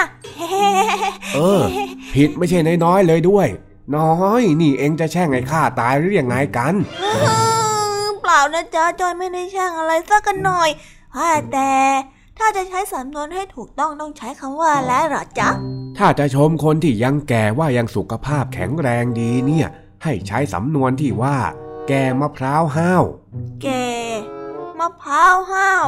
[1.36, 1.62] เออ
[2.14, 3.48] ผิดไม่ใช่น้อยๆเลยด้วย
[3.98, 6.74] น้อย นี่เอ็งจะแช่งไอ้ข้าตายหรือยังไงกัน
[7.12, 7.57] เป
[8.30, 10.70] ล่านะจ๊ะจอยไม่ได้แช่งอะไรสักกันหน่อย
[11.18, 11.72] ว่าแต่
[12.38, 15.50] ถ้าจะใช้สำนวนให้ถูกต้องต้องใช้คำว่าอะไรเหรอจ๊ะ
[15.98, 19.68] ถ้าจะชมคนที่ยังแก่ว่ายังสุขภาพแข็งแรงดีเนี่ย
[20.04, 21.38] ให้ใช้สำนวนที่ว่า
[21.88, 23.04] แก่มะพร้าวห้าว
[23.64, 23.68] แก
[24.80, 25.86] มะพร้าวห้าว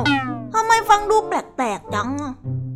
[0.53, 2.09] ทำไมฟังดูแปลกๆจัง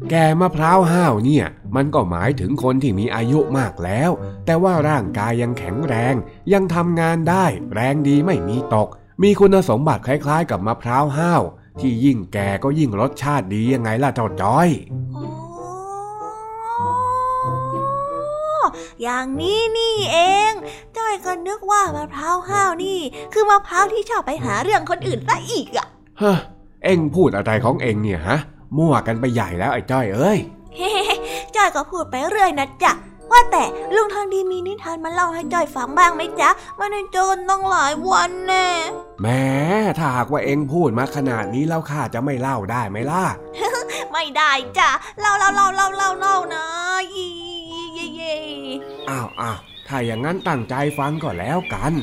[0.09, 1.45] แก่มะพร้าวห้าวเนี่ย
[1.76, 4.11] มันก็หมายถึงคนที่มีอายุมากแล้ว
[4.45, 6.16] แต่ว่าร่างกายยังแข็งแรง
[6.53, 8.89] ยังทำงานได้ แรงดีไม่มีตก
[9.22, 11.41] มีคุณสมบัติคล้ายๆ กับมะพร้าวห้าว
[11.80, 14.70] ที่ยิ่งแก่ก็ยิ่งรสชาติดียังไงล่ะเจ้าจ้อย
[19.01, 20.18] อย่างนี้นี่เอ
[20.49, 20.51] ง
[20.97, 22.99] จ้อยก็นึกว่ามะพร้าวห้าวนี่
[23.34, 25.88] คือมะพร้าวที่ชอบไปหาเรื่องคนอื่นซะอีกอะ
[26.20, 26.38] เฮ้อ
[26.84, 28.39] เอ็งพูดอะไรของเอ็งเนี่ยฮะ
[28.78, 30.39] มั่วกันไปใหญ่แล้วไอ้จ้อยเอ้ย
[30.78, 30.91] เฮ้
[31.55, 32.93] จ้อยก็พูดไปเรื่อยนะจ๊ะ
[33.32, 33.63] ว่าแต่
[33.95, 38.67] ลุงทางดีมีนิทานมาเล่าให้จ้อยฟังบ้างไหมจ๊ะไม่ได้เจอกันตั้งหลายวันแน่
[39.21, 39.43] แหม้
[39.97, 43.24] ถ้าหากว่าเอ็งพูดมาขนาดนี้แล้วข้าจะไม่เล่าได้ไหมล่ะ
[44.11, 46.65] ไม่ได้จ้ะเล่าเล่าเล่าเล่าเล่าเล่านะ
[47.13, 47.28] อี
[47.97, 48.36] ย่เย่
[49.09, 51.93] อ้าวอ้าวถ้าอย่างนั้นตั้งใจฟังก็แล้วกัน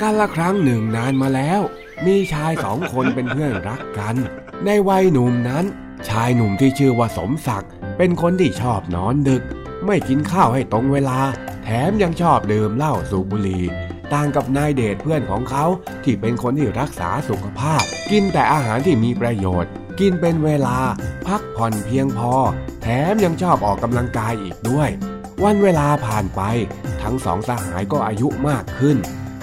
[0.00, 1.60] กันละครั้งหนึ่งนานมาแล้ว
[2.06, 4.16] มีชายสองคนเป็นเพื่อนรักกัน
[4.64, 5.64] ในวัยหนุ่มนั้น
[6.08, 9.42] ชายหนุ่มที่ชื่อว่าสมศักดิ์เป็นคนที่ชอบนอนดึก
[9.86, 11.18] ไม่กินข้าวให้ตรงเวลา
[11.64, 13.64] แถมยังชอบดื่มเหล้าสูบบุหรี่
[14.12, 15.64] ต่างกับนายเดชเพื่อนของเขา
[16.04, 20.78] ที่เป็นคนที่รักษาสุขภาพ กินแต่อาหารที่มีประโยชน์ กินเป็นเวลา
[21.26, 22.34] พักผ่อนเพียงพอ
[22.82, 24.90] แถมยังชอบออกกำลังกายอีกด้วย
[25.44, 26.42] วันเวลาผ่านไป
[27.02, 28.96] ทั้งสองสหายก็อายุมากขึ้น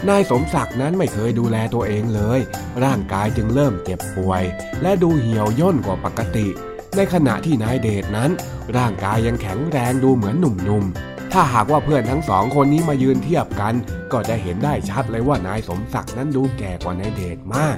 [0.09, 2.39] นายสมศักดิ์นั้นไม่เคยดูแลตัวเองเลย
[2.83, 4.43] ร่างกายจึงเริ่มเจ็บป่วย
[4.81, 6.47] และดูเหี่ยวย่นกว่าปกติ
[6.95, 8.31] ในขณะที่นายเดชนั้น
[8.77, 13.73] ร่างกายยังแข็งแรงดูเหมือนหนุ่มๆ ถ้าหากว่าเพื่อนทั้งสองคนนี้มายืนเทียบกัน
[14.11, 17.77] ก็จะเห็นได้ชัดเลยว่านายสมศักดิ์นั้นดูแก่กว่านายเดชมาก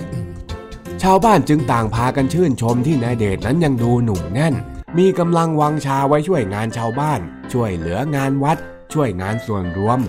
[1.04, 4.56] ชาวบ้านจึงต่างพากันชื่นชมที่นายเดชนั้นยังดูหนุ่มแน่น
[4.98, 7.20] มีกำลังวังชาไว้ช่วยงานชาวบ้าน
[7.54, 8.58] ช่วยเหลืองานวัด
[8.94, 10.00] ช่วยงานส่วนรวม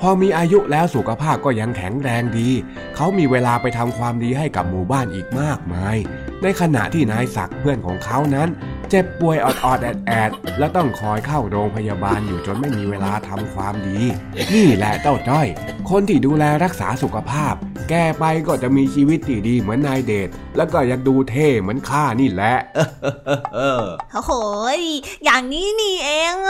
[0.00, 2.48] พอมีอายุแล้วสุขภาพก็ยังแข็งแรงดี
[2.96, 5.96] เขามีเวลาไปทำความดีให้กับหมู่บ้านอีกมากมาย
[6.42, 8.48] ในขณะที่นายศักดิ์เพื่อนของเขานั้น
[8.90, 13.98] เจ็บป่วยออดๆแอดแอดๆและต้องคอยเข้าโรงพยาบาลอยู่จนไม่มีเวลาทำความดี
[14.54, 15.46] นี่แหละเจ้าจ้อย
[15.90, 17.54] คนที่ดูแลรักษาสุขภาพ
[17.90, 22.54] แก่ไปก็จะมีชีวิตที่ดีเหมือนนายเดชแล้วก็ยังดูเท่เหมือนข้านี่แหละ
[24.12, 24.32] โอ้โห
[24.78, 24.80] ย
[25.24, 26.49] อย่างนี้นี่เองอ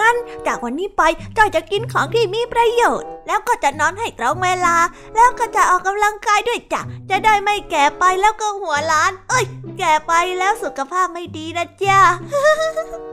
[0.00, 0.14] งั้น
[0.46, 1.02] จากวันนี้ไป
[1.36, 4.76] จอยจะกินของที่มีประโยชน์ แล้วก็จะนอนให้ตรงเวลา
[5.14, 9.44] แล้วก็จะออกกำลังกายด้วยจ้ะจะได้ไม่แก่ไปแล้วก็หัวล้าน เอ้ย
[9.78, 12.00] แก่ไปแล้วสุขภาพไม่ดีนะจ๊ะ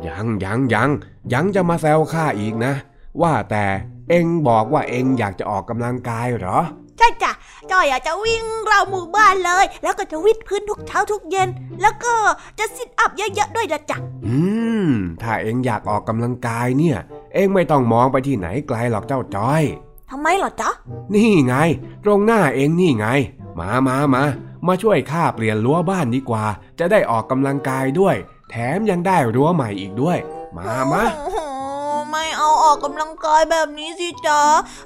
[0.07, 0.89] ยังยังยัง
[1.34, 2.73] ยังจะมาแซวข้าอีกนะ
[3.21, 3.65] ว่าแต่
[4.09, 6.59] เอ็งบอกว่าเอ็งอยากจะออกกำลังกายเหรอ
[6.97, 7.32] ใช่จ้ะ
[7.72, 11.49] จอยอยากจะวิ่งเราหมู่บ้านเลย แล้วก็จะวิ่งพื้นทุกเช้าทุกเย็น
[11.82, 12.13] แล้วก็
[12.59, 14.38] จะซิทอัพเยอะๆด้วยนะจ๊ะอื
[14.88, 14.89] ม
[15.22, 16.97] ถ้าเอ็งอยากออกกำลังกายเนี่ย
[17.34, 19.63] เอ็งไม่ต้องมองไปที่ไหนไกลหรอกเจ้าจ้อย
[20.09, 20.70] ทำไมเหรอจ๊ะ
[21.13, 21.55] นี่ไง
[22.03, 23.07] ตรงหน้าเอ็งนี่ไง
[23.59, 24.24] มามามา
[24.67, 26.45] มาช่วยข้าเปลี่ยนรั้วบ้านดีกว่า
[26.80, 28.15] จะได้ออกกำลังกายด้วย
[28.49, 30.17] แถมยังได้รั้วใหม่อีกด้วย
[30.57, 31.39] มามาโอ้โห
[32.12, 34.41] ไม่เอาออกกำลังกายแบบนี้สิจ๊ะ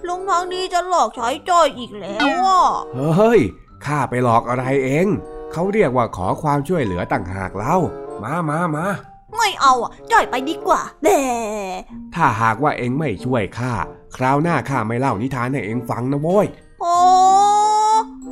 [0.07, 2.63] ลุงทางนี้จะหลอกใช้จอยอีกแล้วอะ
[3.17, 3.41] เฮ้ย
[3.85, 5.07] ข้าไปหลอกอะไรเอง
[5.51, 7.77] เขาเรียกว่าขอความช่วยเหลือต่างหากเล่า
[8.23, 8.85] มามามา
[9.37, 11.23] ไม่เอาอะจอยไปดีกว่าแด่
[12.15, 13.73] ถ้าหากว่าเองไม่ช่วยข้า
[14.15, 16.47] คราวหน้าข้าไม่เล่านิทานให้เองฟังนะโว้ย
[16.81, 16.95] โอ้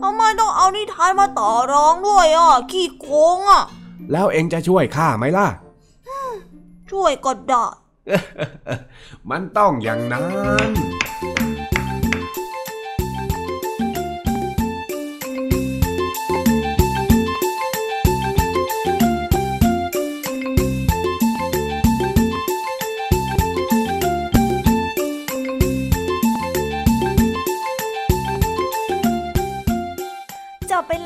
[0.02, 3.64] ทำไมต้องเอานิทานมาต่อรองด้วยอะขี้โกงอะ
[4.12, 5.48] แล้วเองจะช่วยข้าไหมล่ะ
[6.92, 7.66] ช่วยก็ได้
[9.30, 10.72] มันต้องอย่างนั้น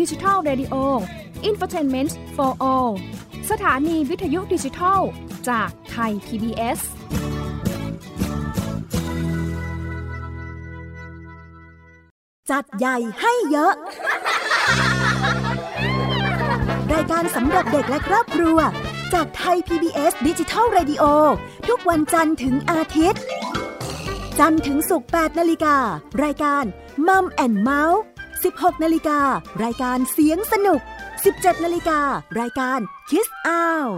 [0.00, 0.74] ดิจิทัล Radio
[1.48, 2.92] Infotainment for All
[3.50, 5.00] สถานีวิทยุดิจิทัล
[5.48, 6.78] จากไทย PBS
[12.50, 13.72] จัดใหญ่ให้เยอะ
[16.92, 18.58] รายการสำหรับเด็กและครอบครัว
[19.14, 21.04] จากไทย PBS ดิจิทัล Radio
[21.68, 23.22] ทุกวันจันทร์ถึงอาทิตย์
[24.38, 25.76] จันทร์ถึงศุกร์8นาฬิกา
[26.22, 26.64] รายการ
[27.06, 28.02] มัมแอนเมาส์
[28.44, 29.20] 16นาฬิกา
[29.64, 30.80] รายการเสียงสนุก
[31.22, 32.00] 17นาฬิกา
[32.40, 32.78] รายการ
[33.10, 33.92] Kiss Out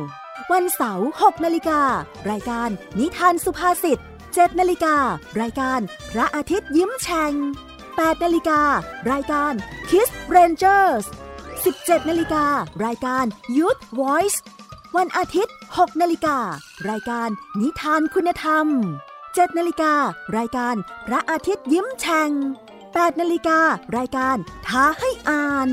[0.52, 1.80] วันเสาร์6นาฬิกา
[2.30, 2.68] รายการ
[2.98, 4.96] นิทานสุภาษิต7นาฬิกา
[5.40, 5.80] รายการ
[6.12, 7.32] พระอาทิตย์ยิ้มแฉ่ง
[7.82, 8.60] 8นาฬิกา
[9.10, 9.52] รายการ
[9.90, 11.04] Kiss Rangers
[11.56, 12.46] 17นาฬิกา
[12.84, 13.24] รายการ
[13.56, 14.38] Youth Voice
[14.96, 16.38] วันอาทิตย์6นาฬิกา
[16.90, 17.28] รายการ
[17.60, 18.66] นิทานคุณธรรม
[19.16, 19.94] 7นาฬิกา
[20.36, 20.74] รายการ
[21.06, 22.30] พระอาทิตย์ยิ้มแฉ่ง
[23.00, 23.60] 8นาฬิกา
[23.96, 24.36] รายการ
[24.66, 25.68] ท้าให้อ่าน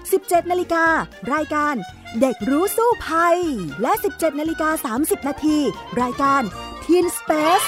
[0.00, 0.86] 17นาฬิกา
[1.34, 1.74] รายการ
[2.20, 3.38] เด็กรู้สู้ภัย
[3.82, 5.58] และ 17นาฬิกา30 นาที
[6.02, 6.42] รายการ
[6.84, 7.66] Teen Space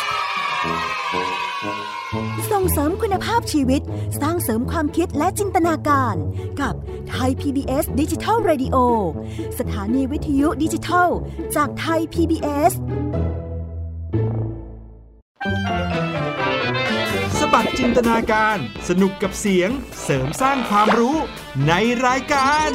[2.51, 3.83] ส่งเสริมคุณภาพชีวิต
[4.21, 6.15] สร้างเสริมความคิดและจินตนาการ
[6.61, 6.75] กับ
[7.11, 8.77] ไทย PBS ดิจิทัล Radio
[9.59, 11.09] สถานีวิทยุดิจิทัล
[11.57, 12.73] จากไทย PBS
[17.47, 19.71] สบัดจินตนาการ สนุกกับเสียง
[20.03, 21.17] เสริมสร้างความรู้
[21.69, 21.73] ใน
[22.07, 22.71] รายการ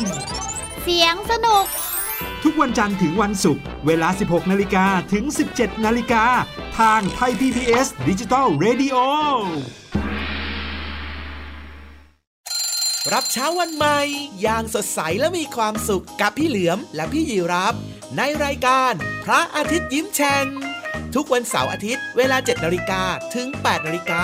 [0.84, 1.66] เสียงสนุก
[2.44, 6.26] ทุกวันจันทร์ถึงวันศุกร์เวลา 16 นาฬิกาถึง 17 นาฬิกา
[6.80, 8.98] ทางไทย PBS ดิจิทัล Radio
[13.14, 14.00] รับเช้าวันใหม่
[14.42, 17.74] อย่างสดใสและมีความสุขกับพี่เหลือมและพี่ยีรับ
[18.18, 18.94] ในรายการ
[19.26, 20.46] พระอาทิตย์ยิ้มแฉ่ง
[21.16, 23.02] ทุกวันเสาร์อาทิตย์เวลา 7 นาฬิกา
[23.36, 24.24] ถึง 8 นาฬิกา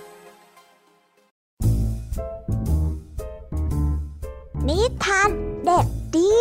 [4.71, 5.29] นิทาน
[5.65, 6.39] เด็กดี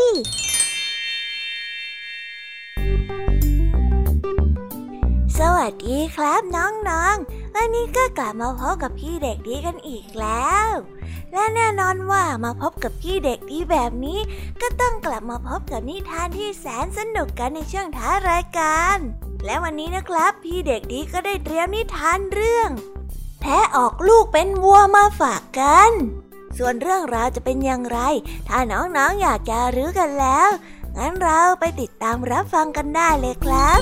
[5.39, 10.68] สวัสดีครับน้องๆ วันนี้ก็กลับมาพบกับพี่เด็กดีกันอีกแล้ว
[11.33, 14.20] และแน่นอนว่ามาพบกับพี่เด็กดีแบบนี้
[14.61, 18.99] ก็ต้องกลับมาพบกับนิทานที่แสนสนุกกันในช่วงท้ายรายการ
[19.45, 22.70] และวันนี้นะครับ พี่เด็กดีก็ได้เตรียมนิทานเรื่อง
[23.41, 25.93] แพะออกลูกเป็นวัวมาฝากกัน
[26.59, 27.99] ส่วนเรื่องราวจะเป็นอย่างไร
[28.49, 30.51] ถ้าน้องๆอยากจะรู้กันแล้ว
[30.97, 33.81] งั้นเราไปติดตามรับฟังกันได้เลยครับ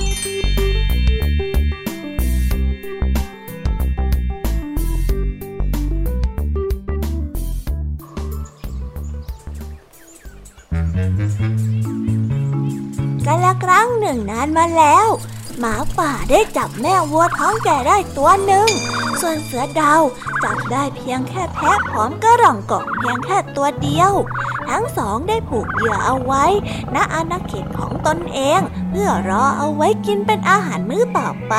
[13.25, 15.07] กันละครั้งหนึ่งนานมาแล้ว
[15.59, 18.69] หมาป่าได้จับแม่วัวท้องแก่ได้ตัวหนึ่ง
[19.21, 20.01] ส่วนเสือดาว
[20.43, 24.11] จับได้เพียงแค่แพะผอมกระร่องกบเพียงแค่ตัวเดียว
[24.69, 26.45] ทั้งสองได้ผูกเหยื่อเอาไว้
[26.95, 31.55] ณอาณาเขตของตนเอง เพื่อรอเอาไว้กินเป็นอาหารมื้อต่อไป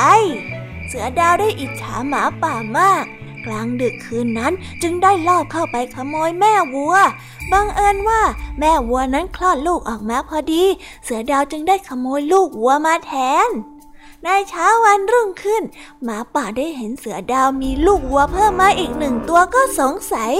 [0.86, 3.04] เสือดาวได้อิจฉาหมาป่ามาก
[3.46, 6.96] กลางดึกคืนนั้นจึงได้ลอบเข้าไปขโมยแม่วัว
[7.52, 8.22] บังเอิญว่า
[8.60, 10.64] แม่วัวนั้นคลอดลูกออกมาพอดี
[11.04, 13.12] เสือดาวจึงได้ขโมยลูกวัวมาแท
[13.48, 13.50] น
[14.24, 15.62] ในเช้าวันรุ่งขึ้น
[16.04, 20.32] หมาป่าได้เห็นเสือดาวมีลูกวัวเพิ่มมาอีกหนึ่งตัวก็สงสัย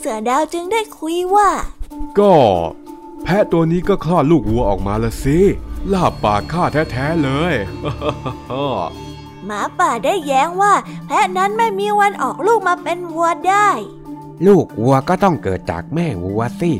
[0.00, 1.50] เสือดาวจึงได้คุยว่า
[2.18, 2.34] ก็
[3.24, 5.38] แพะตัวนี้ก็คลอดลูกวัวออกมาละสิ
[5.92, 7.54] ลาบปากข้าแท้ๆเลย
[9.46, 10.74] หมาป่าได้แย้งว่า
[11.06, 13.68] แพะนั้นไม่มีวันออกลูกมาเป็นวัวได้
[14.46, 16.72] ลูกวัวก็ต้องเกิดจากแม่วัวสิ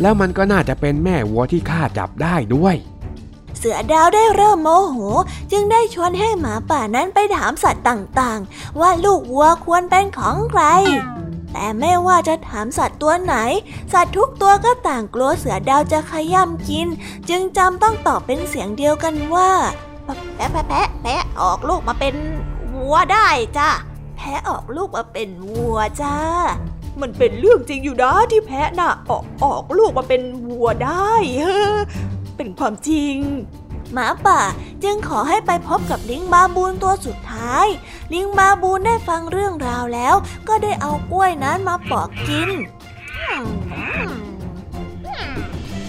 [0.00, 2.76] แล้วมันก็น่าจะเป็นแม่วัวที่ข้าจับได้ด้วย
[3.58, 4.96] เสือดาวได้เริ่มโมโห
[5.52, 10.62] จึงได้ชวนให้หมาป่านั้นไปถามสัตว์ต่างๆ ว่าลูกวัวควรเป็นของใคร
[11.52, 13.34] แต่ไม่ว่าจะถามสัตว์ตัวไหน
[13.92, 16.88] สัตว์ทุกตัวก็ต่างกลัวเสือดาวจะขย่ำกิน
[17.28, 19.50] จึงจำต้องตอบเป็นเสียงเดียวกันว่า
[20.34, 22.14] แพะแพะแพะแพะออกลูกมาเป็น
[22.74, 23.28] วัวได้
[23.58, 23.70] จ้ะ
[24.16, 26.16] แพะออกลูกมาเป็นวัวจ้า
[27.00, 31.12] มันเป็นเรื่องจริงอยู่นะที่แพะน่ะออกออกลูกมาเป็นวัวได้
[32.38, 33.16] เป็นความจริง
[33.92, 34.40] หมาป่า
[34.84, 37.66] จึงขอให้ไปพบกับลิงบาบูนตัวสุดท้าย
[38.12, 40.14] ลิงบาบูนได้ฟังเรื่องราวแล้ว
[40.48, 42.50] ก็ได้เอากล้วยนั้นมาปอกกิน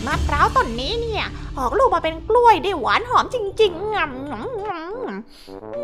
[0.06, 1.28] มะพร้าวต้นนี้เนี่ย
[1.58, 5.84] ออกลูกมาเป็นกล้วยได้หวานหอมจริงๆงำงำงำอื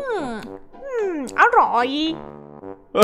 [1.12, 1.88] มอร่อย
[2.94, 2.96] เ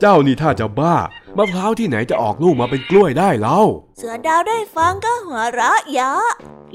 [0.00, 0.96] เจ้านี่ถ้าจะบ้า
[1.36, 3.60] มะพร้าวที่ไหนจะออกลูกมาเป็นกล้วยได้เล่า
[3.96, 6.12] เสือดาวได้ฟังก็หัวเราะยะ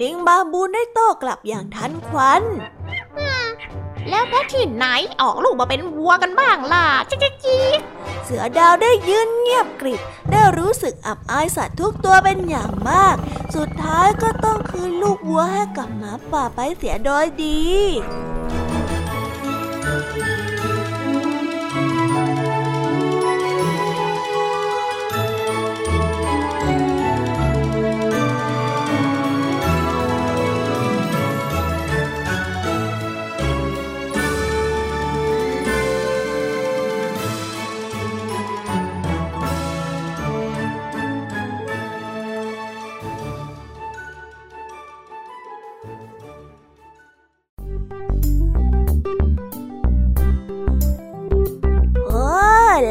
[0.02, 2.44] ลิงบาบูนได้โต้กลับอย่างทันควัน
[4.10, 4.86] แล้วแพะที่ไหน
[5.22, 7.80] ออกลูกมาเป็นวัวกันบ้างล่ะจิ๊กจิ๊ก
[8.26, 10.02] เสือดาวได้ยืนเงียบกริบ
[10.32, 13.16] ได้รู้สึกอับอายสัตว์ทุกตัวเป็นอย่างมาก
[13.56, 17.62] สุดท้ายก็ต้องคืนลูกวัวให้กับหมาป่าไปเสียโดยดี